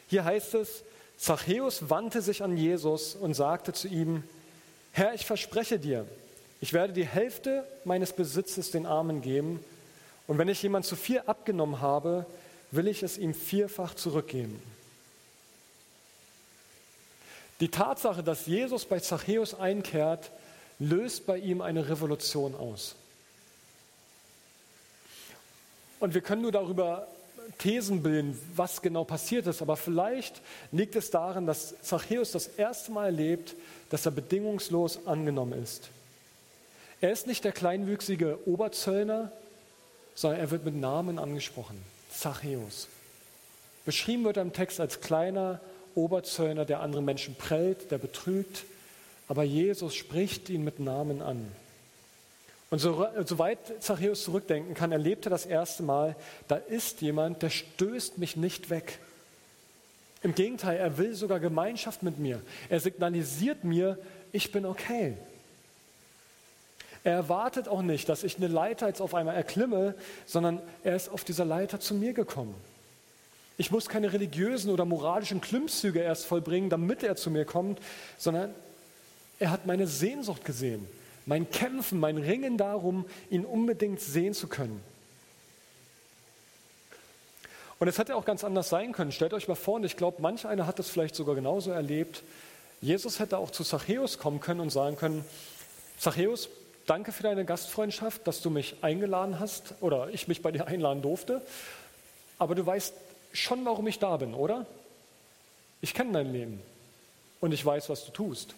Hier 0.09 0.25
heißt 0.25 0.55
es, 0.55 0.83
Zachäus 1.17 1.89
wandte 1.89 2.21
sich 2.21 2.43
an 2.43 2.57
Jesus 2.57 3.15
und 3.15 3.35
sagte 3.35 3.71
zu 3.71 3.87
ihm, 3.87 4.23
Herr, 4.91 5.13
ich 5.13 5.25
verspreche 5.25 5.79
dir, 5.79 6.05
ich 6.61 6.73
werde 6.73 6.93
die 6.93 7.05
Hälfte 7.05 7.63
meines 7.85 8.13
Besitzes 8.13 8.71
den 8.71 8.85
Armen 8.85 9.21
geben, 9.21 9.63
und 10.27 10.37
wenn 10.37 10.47
ich 10.47 10.61
jemand 10.61 10.85
zu 10.85 10.95
viel 10.95 11.21
abgenommen 11.25 11.81
habe, 11.81 12.23
will 12.69 12.87
ich 12.87 13.01
es 13.01 13.17
ihm 13.17 13.33
vierfach 13.33 13.95
zurückgeben. 13.95 14.61
Die 17.59 17.69
Tatsache, 17.69 18.21
dass 18.21 18.45
Jesus 18.45 18.85
bei 18.85 18.99
Zachäus 18.99 19.55
einkehrt, 19.55 20.29
löst 20.77 21.25
bei 21.25 21.39
ihm 21.39 21.61
eine 21.61 21.89
Revolution 21.89 22.53
aus. 22.55 22.93
Und 25.99 26.13
wir 26.13 26.21
können 26.21 26.43
nur 26.43 26.51
darüber 26.51 27.07
Thesen 27.57 28.03
bilden, 28.03 28.39
was 28.55 28.81
genau 28.83 29.03
passiert 29.03 29.47
ist, 29.47 29.63
aber 29.63 29.75
vielleicht 29.75 30.41
liegt 30.71 30.95
es 30.95 31.09
darin, 31.09 31.47
dass 31.47 31.73
Zachäus 31.81 32.31
das 32.31 32.47
erste 32.47 32.91
Mal 32.91 33.05
erlebt, 33.07 33.55
dass 33.89 34.05
er 34.05 34.11
bedingungslos 34.11 35.07
angenommen 35.07 35.63
ist. 35.63 35.89
Er 37.01 37.11
ist 37.11 37.27
nicht 37.27 37.43
der 37.43 37.51
kleinwüchsige 37.51 38.39
Oberzöllner, 38.45 39.31
sondern 40.15 40.39
er 40.39 40.51
wird 40.51 40.65
mit 40.65 40.75
Namen 40.75 41.17
angesprochen. 41.17 41.81
Zachäus. 42.11 42.87
Beschrieben 43.85 44.25
wird 44.25 44.37
er 44.37 44.43
im 44.43 44.53
Text 44.53 44.79
als 44.79 44.99
kleiner 44.99 45.61
Oberzöllner, 45.95 46.65
der 46.65 46.81
andere 46.81 47.01
Menschen 47.01 47.35
prellt, 47.35 47.91
der 47.91 47.97
betrügt, 47.97 48.65
aber 49.27 49.43
Jesus 49.43 49.95
spricht 49.95 50.49
ihn 50.49 50.63
mit 50.63 50.79
Namen 50.79 51.21
an. 51.21 51.49
Und 52.69 52.79
so, 52.79 53.07
soweit 53.25 53.81
Zachäus 53.81 54.23
zurückdenken 54.23 54.75
kann, 54.75 54.91
erlebte 54.91 55.29
das 55.29 55.45
erste 55.45 55.83
Mal, 55.83 56.15
da 56.47 56.57
ist 56.57 57.01
jemand, 57.01 57.41
der 57.41 57.49
stößt 57.49 58.17
mich 58.17 58.35
nicht 58.35 58.69
weg. 58.69 58.99
Im 60.21 60.35
Gegenteil, 60.35 60.77
er 60.77 60.97
will 60.97 61.15
sogar 61.15 61.39
Gemeinschaft 61.39 62.03
mit 62.03 62.19
mir. 62.19 62.41
Er 62.67 62.79
signalisiert 62.79 63.63
mir, 63.63 63.97
ich 64.31 64.51
bin 64.51 64.65
okay. 64.65 65.17
Er 67.03 67.13
erwartet 67.13 67.67
auch 67.67 67.81
nicht, 67.81 68.09
dass 68.09 68.23
ich 68.23 68.37
eine 68.37 68.47
Leiter 68.47 68.87
jetzt 68.87 69.01
auf 69.01 69.15
einmal 69.15 69.35
erklimme, 69.35 69.95
sondern 70.25 70.61
er 70.83 70.95
ist 70.95 71.09
auf 71.09 71.23
dieser 71.23 71.45
Leiter 71.45 71.79
zu 71.79 71.93
mir 71.93 72.13
gekommen. 72.13 72.53
Ich 73.57 73.71
muss 73.71 73.89
keine 73.89 74.13
religiösen 74.13 74.71
oder 74.71 74.85
moralischen 74.85 75.41
Klimmzüge 75.41 75.99
erst 75.99 76.25
vollbringen, 76.25 76.69
damit 76.69 77.03
er 77.03 77.15
zu 77.15 77.29
mir 77.29 77.45
kommt, 77.45 77.79
sondern 78.17 78.53
er 79.39 79.51
hat 79.51 79.65
meine 79.65 79.87
Sehnsucht 79.87 80.45
gesehen, 80.45 80.87
mein 81.25 81.49
Kämpfen, 81.49 81.99
mein 81.99 82.17
Ringen 82.17 82.57
darum, 82.57 83.05
ihn 83.29 83.45
unbedingt 83.45 84.01
sehen 84.01 84.33
zu 84.33 84.47
können. 84.47 84.81
Und 87.79 87.87
es 87.87 87.97
hätte 87.97 88.15
auch 88.15 88.25
ganz 88.25 88.43
anders 88.43 88.67
sein 88.67 88.91
können. 88.91 89.13
Stellt 89.13 89.33
euch 89.33 89.47
mal 89.47 89.55
vor, 89.55 89.75
und 89.75 89.85
ich 89.85 89.95
glaube, 89.95 90.21
manch 90.21 90.45
einer 90.45 90.67
hat 90.67 90.79
das 90.79 90.89
vielleicht 90.89 91.15
sogar 91.15 91.35
genauso 91.35 91.71
erlebt. 91.71 92.23
Jesus 92.81 93.19
hätte 93.19 93.37
auch 93.37 93.51
zu 93.51 93.63
Zachäus 93.63 94.17
kommen 94.17 94.41
können 94.41 94.59
und 94.59 94.69
sagen 94.69 94.97
können, 94.97 95.23
Zachäus, 95.97 96.49
danke 96.89 97.11
für 97.11 97.23
deine 97.23 97.45
Gastfreundschaft, 97.45 98.25
dass 98.25 98.41
du 98.41 98.49
mich 98.49 98.77
eingeladen 98.81 99.39
hast 99.39 99.75
oder 99.81 100.09
ich 100.09 100.27
mich 100.27 100.41
bei 100.41 100.51
dir 100.51 100.67
einladen 100.67 101.01
durfte. 101.01 101.41
Aber 102.39 102.55
du 102.55 102.65
weißt 102.65 102.93
schon, 103.31 103.63
warum 103.65 103.85
ich 103.87 103.99
da 103.99 104.17
bin, 104.17 104.33
oder? 104.33 104.65
Ich 105.81 105.93
kenne 105.93 106.13
dein 106.13 106.31
Leben 106.31 106.61
und 107.41 107.53
ich 107.53 107.63
weiß, 107.63 107.89
was 107.89 108.05
du 108.05 108.11
tust. 108.11 108.55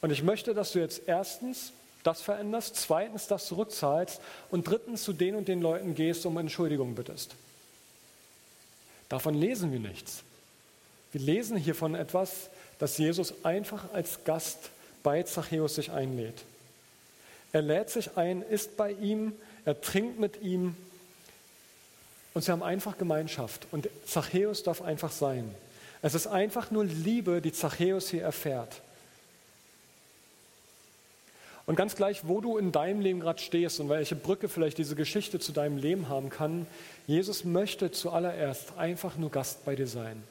Und 0.00 0.10
ich 0.10 0.22
möchte, 0.22 0.54
dass 0.54 0.72
du 0.72 0.78
jetzt 0.78 1.02
erstens 1.06 1.72
das 2.02 2.22
veränderst, 2.22 2.76
zweitens 2.76 3.26
das 3.26 3.46
zurückzahlst 3.46 4.20
und 4.50 4.66
drittens 4.66 5.02
zu 5.02 5.12
den 5.12 5.34
und 5.34 5.48
den 5.48 5.60
Leuten 5.60 5.94
gehst, 5.94 6.24
um 6.24 6.38
Entschuldigung 6.38 6.94
bittest. 6.94 7.34
Davon 9.10 9.34
lesen 9.34 9.72
wir 9.72 9.80
nichts. 9.80 10.22
Wir 11.12 11.20
lesen 11.20 11.58
hier 11.58 11.74
von 11.74 11.94
etwas, 11.94 12.48
dass 12.78 12.96
Jesus 12.96 13.44
einfach 13.44 13.92
als 13.92 14.24
Gast 14.24 14.70
bei 15.02 15.22
Zachäus 15.24 15.74
sich 15.74 15.90
einlädt. 15.90 16.44
Er 17.52 17.62
lädt 17.62 17.90
sich 17.90 18.16
ein, 18.16 18.42
ist 18.42 18.76
bei 18.76 18.92
ihm, 18.92 19.32
er 19.64 19.80
trinkt 19.80 20.18
mit 20.18 20.40
ihm 20.42 20.76
und 22.32 22.42
sie 22.44 22.52
haben 22.52 22.62
einfach 22.62 22.96
Gemeinschaft. 22.96 23.66
Und 23.72 23.88
Zachäus 24.06 24.62
darf 24.62 24.82
einfach 24.82 25.10
sein. 25.10 25.54
Es 26.02 26.14
ist 26.14 26.26
einfach 26.26 26.70
nur 26.70 26.84
Liebe, 26.84 27.40
die 27.40 27.52
Zachäus 27.52 28.08
hier 28.08 28.22
erfährt. 28.22 28.80
Und 31.66 31.76
ganz 31.76 31.94
gleich, 31.94 32.26
wo 32.26 32.40
du 32.40 32.56
in 32.56 32.72
deinem 32.72 33.00
Leben 33.00 33.20
gerade 33.20 33.40
stehst 33.40 33.78
und 33.80 33.88
welche 33.88 34.16
Brücke 34.16 34.48
vielleicht 34.48 34.78
diese 34.78 34.96
Geschichte 34.96 35.38
zu 35.38 35.52
deinem 35.52 35.76
Leben 35.76 36.08
haben 36.08 36.30
kann, 36.30 36.66
Jesus 37.06 37.44
möchte 37.44 37.92
zuallererst 37.92 38.76
einfach 38.76 39.16
nur 39.16 39.30
Gast 39.30 39.64
bei 39.64 39.76
dir 39.76 39.86
sein. 39.86 40.22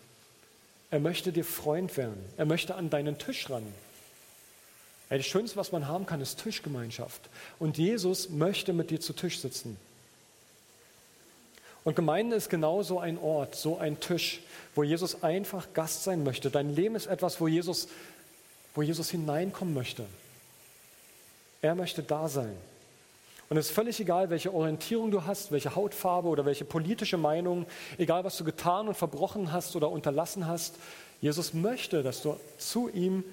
Er 0.91 0.99
möchte 0.99 1.31
dir 1.31 1.45
Freund 1.45 1.95
werden. 1.97 2.17
Er 2.35 2.45
möchte 2.45 2.75
an 2.75 2.89
deinen 2.89 3.17
Tisch 3.19 3.49
ran. 3.49 3.63
Das 5.09 5.25
Schönste, 5.25 5.57
was 5.57 5.71
man 5.71 5.87
haben 5.87 6.05
kann, 6.05 6.21
ist 6.21 6.41
Tischgemeinschaft. 6.41 7.21
Und 7.57 7.77
Jesus 7.77 8.29
möchte 8.29 8.73
mit 8.73 8.91
dir 8.91 8.99
zu 8.99 9.13
Tisch 9.13 9.39
sitzen. 9.39 9.77
Und 11.83 11.95
Gemeinde 11.95 12.35
ist 12.35 12.49
genau 12.49 12.83
so 12.83 12.99
ein 12.99 13.17
Ort, 13.17 13.55
so 13.55 13.77
ein 13.77 13.99
Tisch, 13.99 14.41
wo 14.75 14.83
Jesus 14.83 15.23
einfach 15.23 15.67
Gast 15.73 16.03
sein 16.03 16.23
möchte. 16.23 16.51
Dein 16.51 16.75
Leben 16.75 16.95
ist 16.95 17.07
etwas, 17.07 17.41
wo 17.41 17.47
Jesus, 17.47 17.87
wo 18.75 18.83
Jesus 18.83 19.09
hineinkommen 19.09 19.73
möchte. 19.73 20.05
Er 21.61 21.75
möchte 21.75 22.03
da 22.03 22.27
sein. 22.29 22.55
Und 23.49 23.57
es 23.57 23.67
ist 23.67 23.71
völlig 23.71 23.99
egal, 23.99 24.29
welche 24.29 24.53
Orientierung 24.53 25.09
du 25.09 25.25
hast, 25.25 25.51
welche 25.51 25.75
Hautfarbe 25.75 26.27
oder 26.27 26.45
welche 26.45 26.65
politische 26.65 27.17
Meinung, 27.17 27.65
egal 27.97 28.23
was 28.23 28.37
du 28.37 28.43
getan 28.43 28.87
und 28.87 28.95
verbrochen 28.95 29.51
hast 29.51 29.75
oder 29.75 29.89
unterlassen 29.89 30.45
hast. 30.45 30.75
Jesus 31.19 31.53
möchte, 31.55 32.03
dass 32.03 32.21
du 32.21 32.39
zu 32.59 32.89
ihm, 32.89 33.23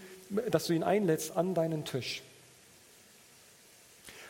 dass 0.51 0.67
du 0.67 0.73
ihn 0.73 0.83
einlädst 0.83 1.37
an 1.37 1.55
deinen 1.55 1.85
Tisch. 1.85 2.23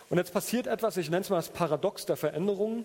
Und 0.09 0.19
jetzt 0.19 0.33
passiert 0.33 0.67
etwas, 0.67 0.97
ich 0.97 1.11
nenne 1.11 1.23
es 1.23 1.31
mal 1.31 1.37
das 1.37 1.49
Paradox 1.49 2.07
der 2.07 2.17
Veränderung. 2.17 2.85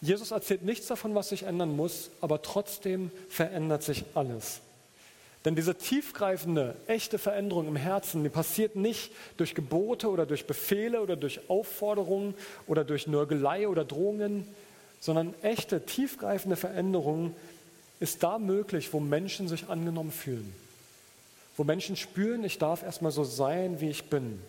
Jesus 0.00 0.30
erzählt 0.30 0.62
nichts 0.62 0.86
davon, 0.86 1.14
was 1.14 1.30
sich 1.30 1.44
ändern 1.44 1.74
muss, 1.74 2.10
aber 2.20 2.42
trotzdem 2.42 3.10
verändert 3.28 3.82
sich 3.82 4.04
alles. 4.14 4.60
Denn 5.44 5.54
diese 5.54 5.76
tiefgreifende, 5.76 6.74
echte 6.86 7.18
Veränderung 7.18 7.68
im 7.68 7.76
Herzen, 7.76 8.22
die 8.22 8.28
passiert 8.28 8.76
nicht 8.76 9.12
durch 9.36 9.54
Gebote 9.54 10.10
oder 10.10 10.26
durch 10.26 10.46
Befehle 10.46 11.00
oder 11.00 11.16
durch 11.16 11.48
Aufforderungen 11.48 12.34
oder 12.66 12.84
durch 12.84 13.06
Nörgelei 13.06 13.68
oder 13.68 13.84
Drohungen, 13.84 14.46
sondern 15.00 15.34
echte, 15.42 15.86
tiefgreifende 15.86 16.56
Veränderung 16.56 17.34
ist 18.00 18.22
da 18.22 18.38
möglich, 18.38 18.92
wo 18.92 19.00
Menschen 19.00 19.48
sich 19.48 19.68
angenommen 19.68 20.12
fühlen. 20.12 20.52
Wo 21.58 21.64
Menschen 21.64 21.96
spüren, 21.96 22.44
ich 22.44 22.58
darf 22.58 22.84
erstmal 22.84 23.10
so 23.10 23.24
sein, 23.24 23.80
wie 23.80 23.90
ich 23.90 24.04
bin. 24.04 24.40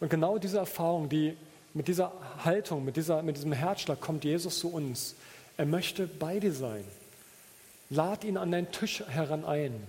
Und 0.00 0.08
genau 0.08 0.38
diese 0.38 0.56
Erfahrung, 0.56 1.10
die 1.10 1.36
mit 1.74 1.88
dieser 1.88 2.10
Haltung, 2.42 2.86
mit, 2.86 2.96
dieser, 2.96 3.22
mit 3.22 3.36
diesem 3.36 3.52
Herzschlag 3.52 4.00
kommt 4.00 4.24
Jesus 4.24 4.58
zu 4.58 4.72
uns. 4.72 5.14
Er 5.58 5.66
möchte 5.66 6.06
bei 6.06 6.40
dir 6.40 6.54
sein. 6.54 6.84
Lad 7.90 8.24
ihn 8.24 8.38
an 8.38 8.50
deinen 8.50 8.72
Tisch 8.72 9.04
heran 9.06 9.44
ein. 9.44 9.86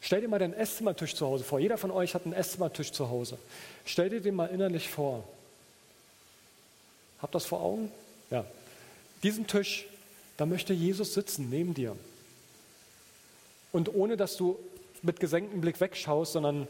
Stell 0.00 0.20
dir 0.20 0.28
mal 0.28 0.38
deinen 0.38 0.54
Esszimmertisch 0.54 1.16
zu 1.16 1.26
Hause 1.26 1.42
vor. 1.42 1.58
Jeder 1.58 1.78
von 1.78 1.90
euch 1.90 2.14
hat 2.14 2.24
einen 2.24 2.34
Esszimmertisch 2.34 2.92
zu 2.92 3.10
Hause. 3.10 3.36
Stell 3.84 4.10
dir 4.10 4.20
den 4.20 4.36
mal 4.36 4.46
innerlich 4.46 4.88
vor. 4.88 5.24
Habt 7.20 7.34
das 7.34 7.46
vor 7.46 7.62
Augen? 7.62 7.90
Ja. 8.30 8.44
Diesen 9.24 9.48
Tisch, 9.48 9.86
da 10.36 10.46
möchte 10.46 10.72
Jesus 10.72 11.14
sitzen 11.14 11.50
neben 11.50 11.74
dir. 11.74 11.96
Und 13.72 13.94
ohne 13.94 14.16
dass 14.16 14.36
du 14.36 14.58
mit 15.02 15.18
gesenktem 15.18 15.60
Blick 15.60 15.80
wegschaust, 15.80 16.32
sondern 16.32 16.68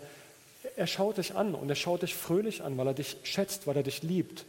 er 0.77 0.87
schaut 0.87 1.19
dich 1.19 1.35
an 1.35 1.55
und 1.55 1.69
er 1.69 1.75
schaut 1.75 2.03
dich 2.03 2.15
fröhlich 2.15 2.63
an, 2.63 2.79
weil 2.79 2.87
er 2.87 2.95
dich 2.95 3.17
schätzt, 3.25 3.67
weil 3.67 3.77
er 3.77 3.83
dich 3.83 4.03
liebt. 4.03 4.45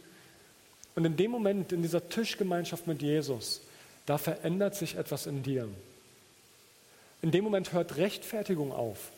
Und 0.94 1.04
in 1.04 1.16
dem 1.16 1.30
Moment, 1.30 1.72
in 1.72 1.82
dieser 1.82 2.08
Tischgemeinschaft 2.08 2.86
mit 2.86 3.02
Jesus, 3.02 3.60
da 4.06 4.18
verändert 4.18 4.76
sich 4.76 4.96
etwas 4.96 5.26
in 5.26 5.42
dir. 5.42 5.68
In 7.22 7.30
dem 7.30 7.44
Moment 7.44 7.72
hört 7.72 7.96
Rechtfertigung 7.96 8.72
auf. 8.72 9.10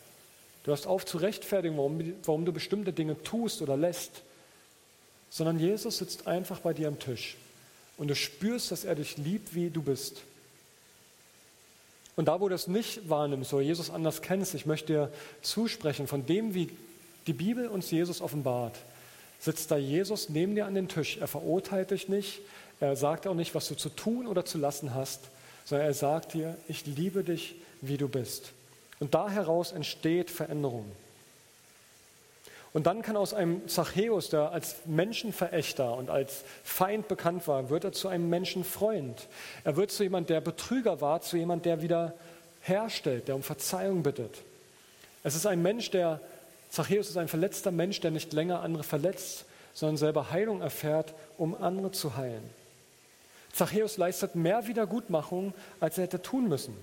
Du 0.63 0.71
hörst 0.71 0.87
auf 0.87 1.05
zu 1.05 1.17
rechtfertigen, 1.17 1.77
warum, 1.77 2.13
warum 2.23 2.45
du 2.45 2.51
bestimmte 2.51 2.93
Dinge 2.93 3.21
tust 3.23 3.61
oder 3.61 3.77
lässt, 3.77 4.23
sondern 5.29 5.59
Jesus 5.59 5.99
sitzt 5.99 6.27
einfach 6.27 6.59
bei 6.59 6.73
dir 6.73 6.87
am 6.87 6.99
Tisch 6.99 7.37
und 7.97 8.07
du 8.07 8.15
spürst, 8.15 8.71
dass 8.71 8.85
er 8.85 8.95
dich 8.95 9.17
liebt, 9.17 9.55
wie 9.55 9.69
du 9.69 9.81
bist. 9.81 10.21
Und 12.17 12.25
da, 12.27 12.41
wo 12.41 12.49
du 12.49 12.55
es 12.55 12.67
nicht 12.67 13.09
wahrnimmst 13.09 13.53
oder 13.53 13.61
Jesus 13.61 13.89
anders 13.91 14.21
kennst, 14.21 14.55
ich 14.55 14.65
möchte 14.65 14.91
dir 14.91 15.11
zusprechen 15.43 16.07
von 16.07 16.25
dem, 16.25 16.53
wie 16.55 16.69
die 17.27 17.33
Bibel 17.33 17.67
uns 17.67 17.91
Jesus 17.91 18.21
offenbart, 18.21 18.75
sitzt 19.39 19.69
da 19.69 19.77
Jesus 19.77 20.27
neben 20.27 20.55
dir 20.55 20.65
an 20.65 20.73
den 20.73 20.87
Tisch. 20.87 21.17
Er 21.17 21.27
verurteilt 21.27 21.91
dich 21.91 22.09
nicht, 22.09 22.41
er 22.79 22.95
sagt 22.95 23.27
auch 23.27 23.35
nicht, 23.35 23.53
was 23.53 23.67
du 23.67 23.75
zu 23.75 23.89
tun 23.89 24.25
oder 24.25 24.45
zu 24.45 24.57
lassen 24.57 24.95
hast, 24.95 25.29
sondern 25.63 25.87
er 25.87 25.93
sagt 25.93 26.33
dir, 26.33 26.57
ich 26.67 26.87
liebe 26.87 27.23
dich, 27.23 27.55
wie 27.81 27.97
du 27.97 28.07
bist. 28.07 28.51
Und 28.99 29.13
da 29.13 29.29
heraus 29.29 29.71
entsteht 29.71 30.31
Veränderung. 30.31 30.85
Und 32.73 32.85
dann 32.85 33.01
kann 33.01 33.17
aus 33.17 33.33
einem 33.33 33.67
Zachäus, 33.67 34.29
der 34.29 34.51
als 34.51 34.77
Menschenverächter 34.85 35.93
und 35.93 36.09
als 36.09 36.43
Feind 36.63 37.07
bekannt 37.07 37.47
war, 37.47 37.69
wird 37.69 37.83
er 37.83 37.91
zu 37.91 38.07
einem 38.07 38.29
Menschenfreund. 38.29 39.27
Er 39.63 39.77
wird 39.77 39.91
zu 39.91 40.03
jemand, 40.03 40.29
der 40.29 40.41
Betrüger 40.41 41.01
war, 41.01 41.21
zu 41.21 41.37
jemand, 41.37 41.65
der 41.65 41.81
wieder 41.81 42.13
herstellt, 42.61 43.27
der 43.27 43.35
um 43.35 43.43
Verzeihung 43.43 44.03
bittet. 44.03 44.43
Es 45.23 45.35
ist 45.35 45.45
ein 45.45 45.61
Mensch, 45.61 45.91
der, 45.91 46.19
Zachäus 46.69 47.09
ist 47.09 47.17
ein 47.17 47.27
verletzter 47.27 47.71
Mensch, 47.71 48.01
der 48.01 48.11
nicht 48.11 48.33
länger 48.33 48.61
andere 48.61 48.83
verletzt, 48.83 49.45
sondern 49.73 49.97
selber 49.97 50.31
Heilung 50.31 50.61
erfährt, 50.61 51.13
um 51.37 51.55
andere 51.55 51.91
zu 51.91 52.17
heilen. 52.17 52.49
Zachäus 53.53 53.97
leistet 53.97 54.35
mehr 54.35 54.67
Wiedergutmachung, 54.67 55.53
als 55.79 55.97
er 55.97 56.03
hätte 56.03 56.21
tun 56.21 56.47
müssen. 56.47 56.75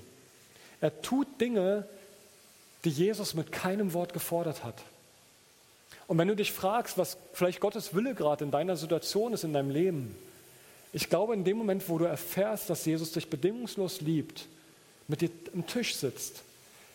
Er 0.80 1.02
tut 1.02 1.40
Dinge, 1.40 1.86
die 2.84 2.90
Jesus 2.90 3.34
mit 3.34 3.52
keinem 3.52 3.92
Wort 3.94 4.12
gefordert 4.12 4.64
hat. 4.64 4.82
Und 6.06 6.18
wenn 6.18 6.28
du 6.28 6.36
dich 6.36 6.52
fragst, 6.52 6.98
was 6.98 7.16
vielleicht 7.32 7.60
Gottes 7.60 7.94
Wille 7.94 8.14
gerade 8.14 8.44
in 8.44 8.50
deiner 8.50 8.76
Situation 8.76 9.32
ist, 9.32 9.44
in 9.44 9.52
deinem 9.52 9.70
Leben, 9.70 10.14
ich 10.92 11.08
glaube, 11.08 11.34
in 11.34 11.44
dem 11.44 11.56
Moment, 11.56 11.88
wo 11.88 11.98
du 11.98 12.04
erfährst, 12.04 12.70
dass 12.70 12.84
Jesus 12.84 13.12
dich 13.12 13.28
bedingungslos 13.28 14.00
liebt, 14.00 14.46
mit 15.08 15.22
dir 15.22 15.30
am 15.52 15.66
Tisch 15.66 15.96
sitzt, 15.96 16.42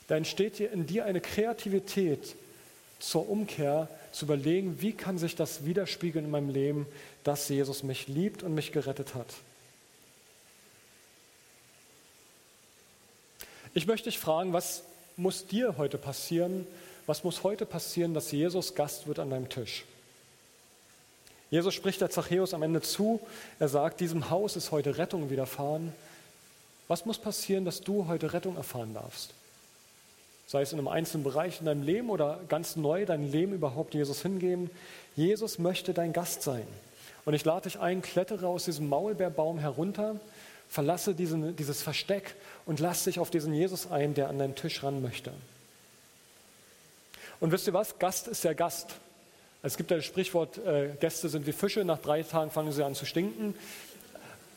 da 0.08 0.16
entsteht 0.16 0.60
in 0.60 0.88
dir 0.88 1.06
eine 1.06 1.22
Kreativität 1.22 2.36
zur 3.00 3.30
Umkehr, 3.30 3.88
zu 4.12 4.26
überlegen, 4.26 4.82
wie 4.82 4.94
kann 4.94 5.18
sich 5.18 5.36
das 5.36 5.66
widerspiegeln 5.66 6.26
in 6.26 6.32
meinem 6.32 6.50
Leben, 6.50 6.88
dass 7.24 7.48
Jesus 7.50 7.84
mich 7.84 8.08
liebt 8.08 8.42
und 8.44 8.56
mich 8.56 8.72
gerettet 8.72 9.16
hat. 9.16 9.28
Ich 13.74 13.86
möchte 13.86 14.10
dich 14.10 14.18
fragen, 14.18 14.52
was 14.52 14.84
muss 15.16 15.46
dir 15.46 15.78
heute 15.78 15.98
passieren, 15.98 16.66
was 17.10 17.24
muss 17.24 17.42
heute 17.42 17.66
passieren, 17.66 18.14
dass 18.14 18.32
Jesus 18.32 18.76
Gast 18.76 19.08
wird 19.08 19.18
an 19.18 19.32
deinem 19.32 19.50
Tisch? 19.50 19.84
Jesus 21.50 21.74
spricht 21.74 22.02
der 22.02 22.12
Zachäus 22.12 22.54
am 22.54 22.62
Ende 22.62 22.82
zu. 22.82 23.20
Er 23.58 23.68
sagt, 23.68 24.00
diesem 24.00 24.30
Haus 24.30 24.56
ist 24.56 24.72
heute 24.72 25.00
Rettung 25.00 25.32
widerfahren. 25.32 25.92
Was 26.88 27.08
muss 27.08 27.18
passieren, 27.18 27.66
dass 27.66 27.82
du 27.82 28.08
heute 28.08 28.32
Rettung 28.34 28.58
erfahren 28.58 28.94
darfst? 28.94 29.34
Sei 30.46 30.62
es 30.62 30.72
in 30.72 30.78
einem 30.78 30.88
einzelnen 30.88 31.24
Bereich 31.24 31.60
in 31.60 31.66
deinem 31.66 31.82
Leben 31.82 32.12
oder 32.12 32.40
ganz 32.48 32.76
neu 32.76 33.08
dein 33.08 33.32
Leben 33.32 33.54
überhaupt 33.54 33.96
Jesus 33.96 34.22
hingeben. 34.22 34.70
Jesus 35.16 35.58
möchte 35.58 35.96
dein 35.96 36.14
Gast 36.14 36.44
sein. 36.44 36.68
Und 37.26 37.34
ich 37.34 37.44
lade 37.44 37.64
dich 37.64 37.80
ein, 37.80 38.04
klettere 38.04 38.48
aus 38.48 38.66
diesem 38.66 38.88
Maulbeerbaum 38.88 39.58
herunter, 39.58 40.20
verlasse 40.70 41.16
diesen, 41.16 41.56
dieses 41.56 41.82
Versteck 41.82 42.36
und 42.68 42.80
lass 42.80 43.06
dich 43.06 43.20
auf 43.20 43.32
diesen 43.32 43.52
Jesus 43.52 43.90
ein, 43.92 44.14
der 44.14 44.30
an 44.30 44.38
deinen 44.38 44.56
Tisch 44.56 44.84
ran 44.84 45.02
möchte. 45.02 45.32
Und 47.40 47.52
wisst 47.52 47.68
ihr 47.68 47.74
was? 47.74 47.98
Gast 48.00 48.28
ist 48.28 48.44
ja 48.44 48.54
Gast. 48.54 48.96
Es 49.62 49.76
gibt 49.76 49.92
ja 49.92 49.98
das 49.98 50.06
Sprichwort, 50.06 50.58
äh, 50.58 50.96
Gäste 51.00 51.28
sind 51.30 51.46
wie 51.46 51.52
Fische, 51.52 51.84
nach 51.84 52.00
drei 52.00 52.24
Tagen 52.24 52.50
fangen 52.52 52.72
sie 52.72 52.84
an 52.84 52.96
zu 52.96 53.06
stinken. 53.06 53.56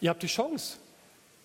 Ihr 0.00 0.10
habt 0.10 0.22
die 0.22 0.28
Chance. 0.28 0.76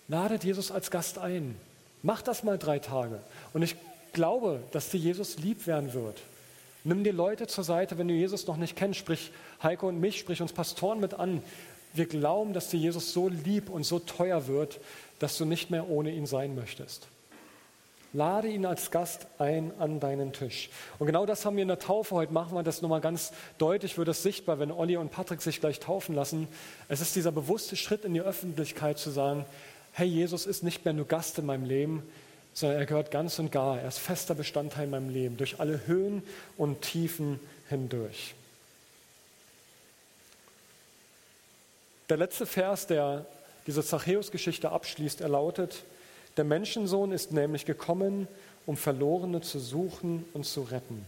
Ladet 0.08 0.44
Jesus 0.44 0.70
als 0.70 0.90
Gast 0.90 1.18
ein. 1.18 1.56
Macht 2.02 2.28
das 2.28 2.44
mal 2.44 2.58
drei 2.58 2.78
Tage. 2.78 3.20
Und 3.52 3.62
ich 3.62 3.76
glaube, 4.12 4.60
dass 4.72 4.90
dir 4.90 4.98
Jesus 4.98 5.38
lieb 5.38 5.66
werden 5.66 5.92
wird. 5.92 6.20
Nimm 6.84 7.04
dir 7.04 7.12
Leute 7.12 7.46
zur 7.46 7.64
Seite, 7.64 7.98
wenn 7.98 8.08
du 8.08 8.14
Jesus 8.14 8.46
noch 8.46 8.56
nicht 8.56 8.76
kennst. 8.76 9.00
Sprich 9.00 9.32
Heiko 9.62 9.88
und 9.88 10.00
mich, 10.00 10.18
sprich 10.18 10.40
uns 10.40 10.52
Pastoren 10.52 11.00
mit 11.00 11.14
an. 11.14 11.42
Wir 11.92 12.06
glauben, 12.06 12.52
dass 12.52 12.68
dir 12.68 12.78
Jesus 12.78 13.12
so 13.12 13.28
lieb 13.28 13.68
und 13.68 13.84
so 13.84 13.98
teuer 13.98 14.46
wird, 14.46 14.80
dass 15.18 15.36
du 15.36 15.44
nicht 15.44 15.70
mehr 15.70 15.88
ohne 15.88 16.12
ihn 16.12 16.26
sein 16.26 16.54
möchtest. 16.54 17.08
Lade 18.14 18.48
ihn 18.48 18.64
als 18.64 18.90
Gast 18.90 19.26
ein 19.38 19.70
an 19.78 20.00
deinen 20.00 20.32
Tisch. 20.32 20.70
Und 20.98 21.06
genau 21.06 21.26
das 21.26 21.44
haben 21.44 21.56
wir 21.56 21.62
in 21.62 21.68
der 21.68 21.78
Taufe. 21.78 22.14
Heute 22.14 22.32
machen 22.32 22.54
wir 22.54 22.62
das 22.62 22.80
nochmal 22.80 23.02
ganz 23.02 23.32
deutlich, 23.58 23.98
wird 23.98 24.08
es 24.08 24.22
sichtbar, 24.22 24.58
wenn 24.58 24.72
Olli 24.72 24.96
und 24.96 25.10
Patrick 25.10 25.42
sich 25.42 25.60
gleich 25.60 25.78
taufen 25.78 26.14
lassen. 26.14 26.48
Es 26.88 27.02
ist 27.02 27.14
dieser 27.16 27.32
bewusste 27.32 27.76
Schritt 27.76 28.04
in 28.04 28.14
die 28.14 28.22
Öffentlichkeit 28.22 28.98
zu 28.98 29.10
sagen, 29.10 29.44
hey, 29.92 30.06
Jesus 30.06 30.46
ist 30.46 30.62
nicht 30.62 30.84
mehr 30.84 30.94
nur 30.94 31.06
Gast 31.06 31.38
in 31.38 31.44
meinem 31.44 31.64
Leben, 31.64 32.02
sondern 32.54 32.78
er 32.78 32.86
gehört 32.86 33.10
ganz 33.10 33.38
und 33.38 33.52
gar. 33.52 33.78
Er 33.78 33.88
ist 33.88 33.98
fester 33.98 34.34
Bestandteil 34.34 34.84
in 34.84 34.90
meinem 34.90 35.10
Leben, 35.10 35.36
durch 35.36 35.60
alle 35.60 35.86
Höhen 35.86 36.22
und 36.56 36.80
Tiefen 36.80 37.38
hindurch. 37.68 38.34
Der 42.08 42.16
letzte 42.16 42.46
Vers, 42.46 42.86
der 42.86 43.26
diese 43.66 43.84
Zachäus-Geschichte 43.84 44.70
abschließt, 44.70 45.20
er 45.20 45.28
lautet, 45.28 45.84
der 46.38 46.44
Menschensohn 46.44 47.12
ist 47.12 47.32
nämlich 47.32 47.66
gekommen, 47.66 48.28
um 48.64 48.76
Verlorene 48.76 49.40
zu 49.40 49.58
suchen 49.58 50.24
und 50.32 50.44
zu 50.44 50.62
retten. 50.62 51.04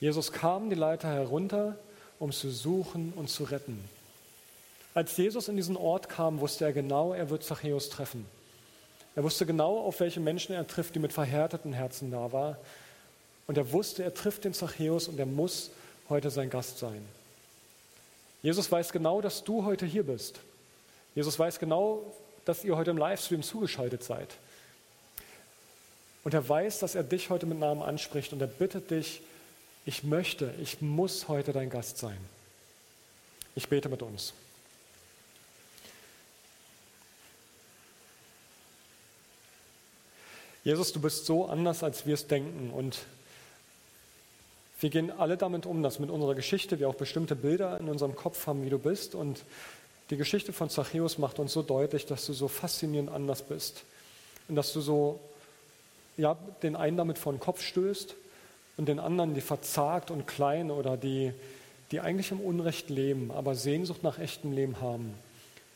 Jesus 0.00 0.32
kam 0.32 0.70
die 0.70 0.76
Leiter 0.76 1.08
herunter, 1.08 1.76
um 2.18 2.32
zu 2.32 2.50
suchen 2.50 3.12
und 3.16 3.28
zu 3.28 3.44
retten. 3.44 3.82
Als 4.94 5.16
Jesus 5.16 5.48
in 5.48 5.56
diesen 5.56 5.76
Ort 5.76 6.08
kam, 6.08 6.40
wusste 6.40 6.64
er 6.64 6.72
genau, 6.72 7.12
er 7.12 7.28
wird 7.28 7.44
Zachäus 7.44 7.90
treffen. 7.90 8.26
Er 9.14 9.24
wusste 9.24 9.46
genau, 9.46 9.78
auf 9.80 10.00
welche 10.00 10.20
Menschen 10.20 10.54
er 10.54 10.66
trifft, 10.66 10.94
die 10.94 10.98
mit 10.98 11.12
verhärteten 11.12 11.72
Herzen 11.72 12.10
da 12.10 12.32
waren. 12.32 12.56
Und 13.46 13.58
er 13.58 13.72
wusste, 13.72 14.02
er 14.02 14.14
trifft 14.14 14.44
den 14.44 14.54
Zachäus 14.54 15.08
und 15.08 15.18
er 15.18 15.26
muss 15.26 15.70
heute 16.08 16.30
sein 16.30 16.50
Gast 16.50 16.78
sein. 16.78 17.02
Jesus 18.42 18.70
weiß 18.70 18.92
genau, 18.92 19.20
dass 19.20 19.42
du 19.42 19.64
heute 19.64 19.86
hier 19.86 20.04
bist. 20.04 20.40
Jesus 21.14 21.38
weiß 21.38 21.58
genau, 21.58 22.02
dass 22.46 22.64
ihr 22.64 22.76
heute 22.76 22.92
im 22.92 22.96
Livestream 22.96 23.42
zugeschaltet 23.42 24.02
seid. 24.02 24.34
Und 26.24 26.32
er 26.32 26.48
weiß, 26.48 26.78
dass 26.78 26.94
er 26.94 27.02
dich 27.02 27.28
heute 27.28 27.44
mit 27.44 27.58
Namen 27.58 27.82
anspricht 27.82 28.32
und 28.32 28.40
er 28.40 28.46
bittet 28.46 28.90
dich, 28.90 29.20
ich 29.84 30.02
möchte, 30.02 30.52
ich 30.60 30.80
muss 30.80 31.28
heute 31.28 31.52
dein 31.52 31.70
Gast 31.70 31.98
sein. 31.98 32.18
Ich 33.54 33.68
bete 33.68 33.88
mit 33.88 34.02
uns. 34.02 34.32
Jesus, 40.64 40.92
du 40.92 41.00
bist 41.00 41.26
so 41.26 41.46
anders, 41.46 41.84
als 41.84 42.06
wir 42.06 42.14
es 42.14 42.26
denken. 42.26 42.70
Und 42.70 42.98
wir 44.80 44.90
gehen 44.90 45.12
alle 45.12 45.36
damit 45.36 45.64
um, 45.64 45.84
dass 45.84 46.00
mit 46.00 46.10
unserer 46.10 46.34
Geschichte 46.34 46.80
wir 46.80 46.88
auch 46.88 46.96
bestimmte 46.96 47.36
Bilder 47.36 47.78
in 47.78 47.88
unserem 47.88 48.16
Kopf 48.16 48.48
haben, 48.48 48.64
wie 48.64 48.70
du 48.70 48.78
bist. 48.80 49.14
Und 49.14 49.44
die 50.10 50.16
Geschichte 50.16 50.52
von 50.52 50.70
Zachäus 50.70 51.18
macht 51.18 51.38
uns 51.38 51.52
so 51.52 51.62
deutlich, 51.62 52.06
dass 52.06 52.26
du 52.26 52.32
so 52.32 52.48
faszinierend 52.48 53.10
anders 53.10 53.42
bist 53.42 53.84
und 54.48 54.56
dass 54.56 54.72
du 54.72 54.80
so 54.80 55.20
ja, 56.16 56.36
den 56.62 56.76
einen 56.76 56.96
damit 56.96 57.18
vor 57.18 57.32
den 57.32 57.40
Kopf 57.40 57.62
stößt 57.62 58.14
und 58.76 58.88
den 58.88 58.98
anderen, 58.98 59.34
die 59.34 59.40
verzagt 59.40 60.10
und 60.10 60.26
klein 60.26 60.70
oder 60.70 60.96
die, 60.96 61.32
die 61.90 62.00
eigentlich 62.00 62.30
im 62.30 62.40
Unrecht 62.40 62.90
leben, 62.90 63.30
aber 63.30 63.54
Sehnsucht 63.54 64.02
nach 64.02 64.18
echtem 64.18 64.52
Leben 64.52 64.80
haben, 64.80 65.14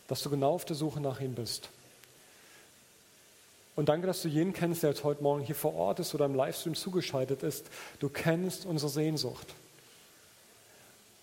dass 0.08 0.22
du 0.22 0.30
genau 0.30 0.52
auf 0.52 0.64
der 0.64 0.76
Suche 0.76 1.00
nach 1.00 1.20
ihm 1.20 1.34
bist. 1.34 1.68
Und 3.76 3.88
danke, 3.88 4.06
dass 4.06 4.22
du 4.22 4.28
jeden 4.28 4.52
kennst, 4.52 4.82
der 4.82 4.90
jetzt 4.90 5.04
heute 5.04 5.22
Morgen 5.22 5.42
hier 5.42 5.54
vor 5.54 5.74
Ort 5.74 6.00
ist 6.00 6.14
oder 6.14 6.26
im 6.26 6.34
Livestream 6.34 6.74
zugeschaltet 6.74 7.42
ist. 7.42 7.66
Du 7.98 8.08
kennst 8.08 8.66
unsere 8.66 8.90
Sehnsucht. 8.90 9.46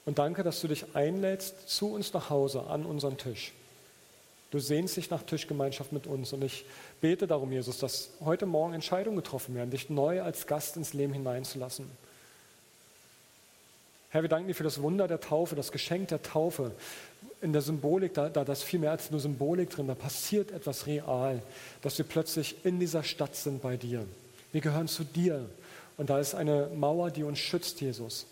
Und 0.07 0.19
danke, 0.19 0.41
dass 0.41 0.61
du 0.61 0.69
dich 0.69 0.95
einlädst 0.95 1.67
zu 1.67 1.93
uns 1.93 2.13
nach 2.13 2.29
Hause 2.29 2.63
an 2.67 2.85
unseren 2.85 3.17
Tisch. 3.17 3.51
Du 4.51 4.59
sehnst 4.59 4.95
dich 4.95 5.09
nach 5.09 5.21
Tischgemeinschaft 5.21 5.91
mit 5.91 6.07
uns. 6.07 6.31
Und 6.31 6.45
ich 6.45 6.63
bete 7.01 7.27
darum, 7.27 7.51
Jesus, 7.51 7.77
dass 7.79 8.11
heute 8.23 8.45
Morgen 8.45 8.73
Entscheidungen 8.73 9.17
getroffen 9.17 9.53
werden, 9.53 9.69
dich 9.69 9.89
neu 9.89 10.21
als 10.21 10.47
Gast 10.47 10.77
ins 10.77 10.93
Leben 10.93 11.11
hineinzulassen. 11.11 11.91
Herr, 14.09 14.21
wir 14.21 14.29
danken 14.29 14.47
dir 14.47 14.53
für 14.53 14.63
das 14.63 14.81
Wunder 14.81 15.09
der 15.09 15.19
Taufe, 15.19 15.57
das 15.57 15.73
Geschenk 15.73 16.07
der 16.07 16.21
Taufe. 16.21 16.71
In 17.41 17.51
der 17.51 17.61
Symbolik, 17.61 18.13
da, 18.13 18.29
da 18.29 18.49
ist 18.49 18.63
viel 18.63 18.79
mehr 18.79 18.91
als 18.91 19.11
nur 19.11 19.19
Symbolik 19.19 19.71
drin, 19.71 19.87
da 19.87 19.95
passiert 19.95 20.51
etwas 20.51 20.87
real, 20.87 21.43
dass 21.81 21.97
wir 21.97 22.05
plötzlich 22.05 22.55
in 22.63 22.79
dieser 22.79 23.03
Stadt 23.03 23.35
sind 23.35 23.61
bei 23.61 23.75
dir. 23.75 24.05
Wir 24.53 24.61
gehören 24.61 24.87
zu 24.87 25.03
dir. 25.03 25.49
Und 25.97 26.09
da 26.09 26.17
ist 26.17 26.33
eine 26.33 26.69
Mauer, 26.73 27.11
die 27.11 27.23
uns 27.23 27.39
schützt, 27.39 27.81
Jesus. 27.81 28.25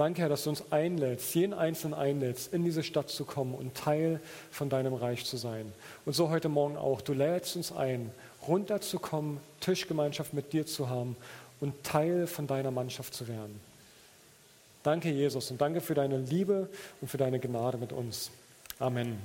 Danke, 0.00 0.22
Herr, 0.22 0.30
dass 0.30 0.44
du 0.44 0.50
uns 0.50 0.64
einlädst, 0.72 1.34
jeden 1.34 1.52
Einzelnen 1.52 1.92
einlädst, 1.92 2.54
in 2.54 2.64
diese 2.64 2.82
Stadt 2.82 3.10
zu 3.10 3.26
kommen 3.26 3.54
und 3.54 3.74
Teil 3.74 4.18
von 4.50 4.70
deinem 4.70 4.94
Reich 4.94 5.26
zu 5.26 5.36
sein. 5.36 5.70
Und 6.06 6.14
so 6.14 6.30
heute 6.30 6.48
Morgen 6.48 6.78
auch. 6.78 7.02
Du 7.02 7.12
lädst 7.12 7.54
uns 7.56 7.70
ein, 7.70 8.10
runterzukommen, 8.48 9.40
Tischgemeinschaft 9.60 10.32
mit 10.32 10.54
dir 10.54 10.64
zu 10.64 10.88
haben 10.88 11.18
und 11.60 11.84
Teil 11.84 12.26
von 12.26 12.46
deiner 12.46 12.70
Mannschaft 12.70 13.12
zu 13.12 13.28
werden. 13.28 13.60
Danke, 14.82 15.10
Jesus, 15.10 15.50
und 15.50 15.60
danke 15.60 15.82
für 15.82 15.92
deine 15.92 16.16
Liebe 16.16 16.70
und 17.02 17.08
für 17.08 17.18
deine 17.18 17.38
Gnade 17.38 17.76
mit 17.76 17.92
uns. 17.92 18.30
Amen. 18.78 19.18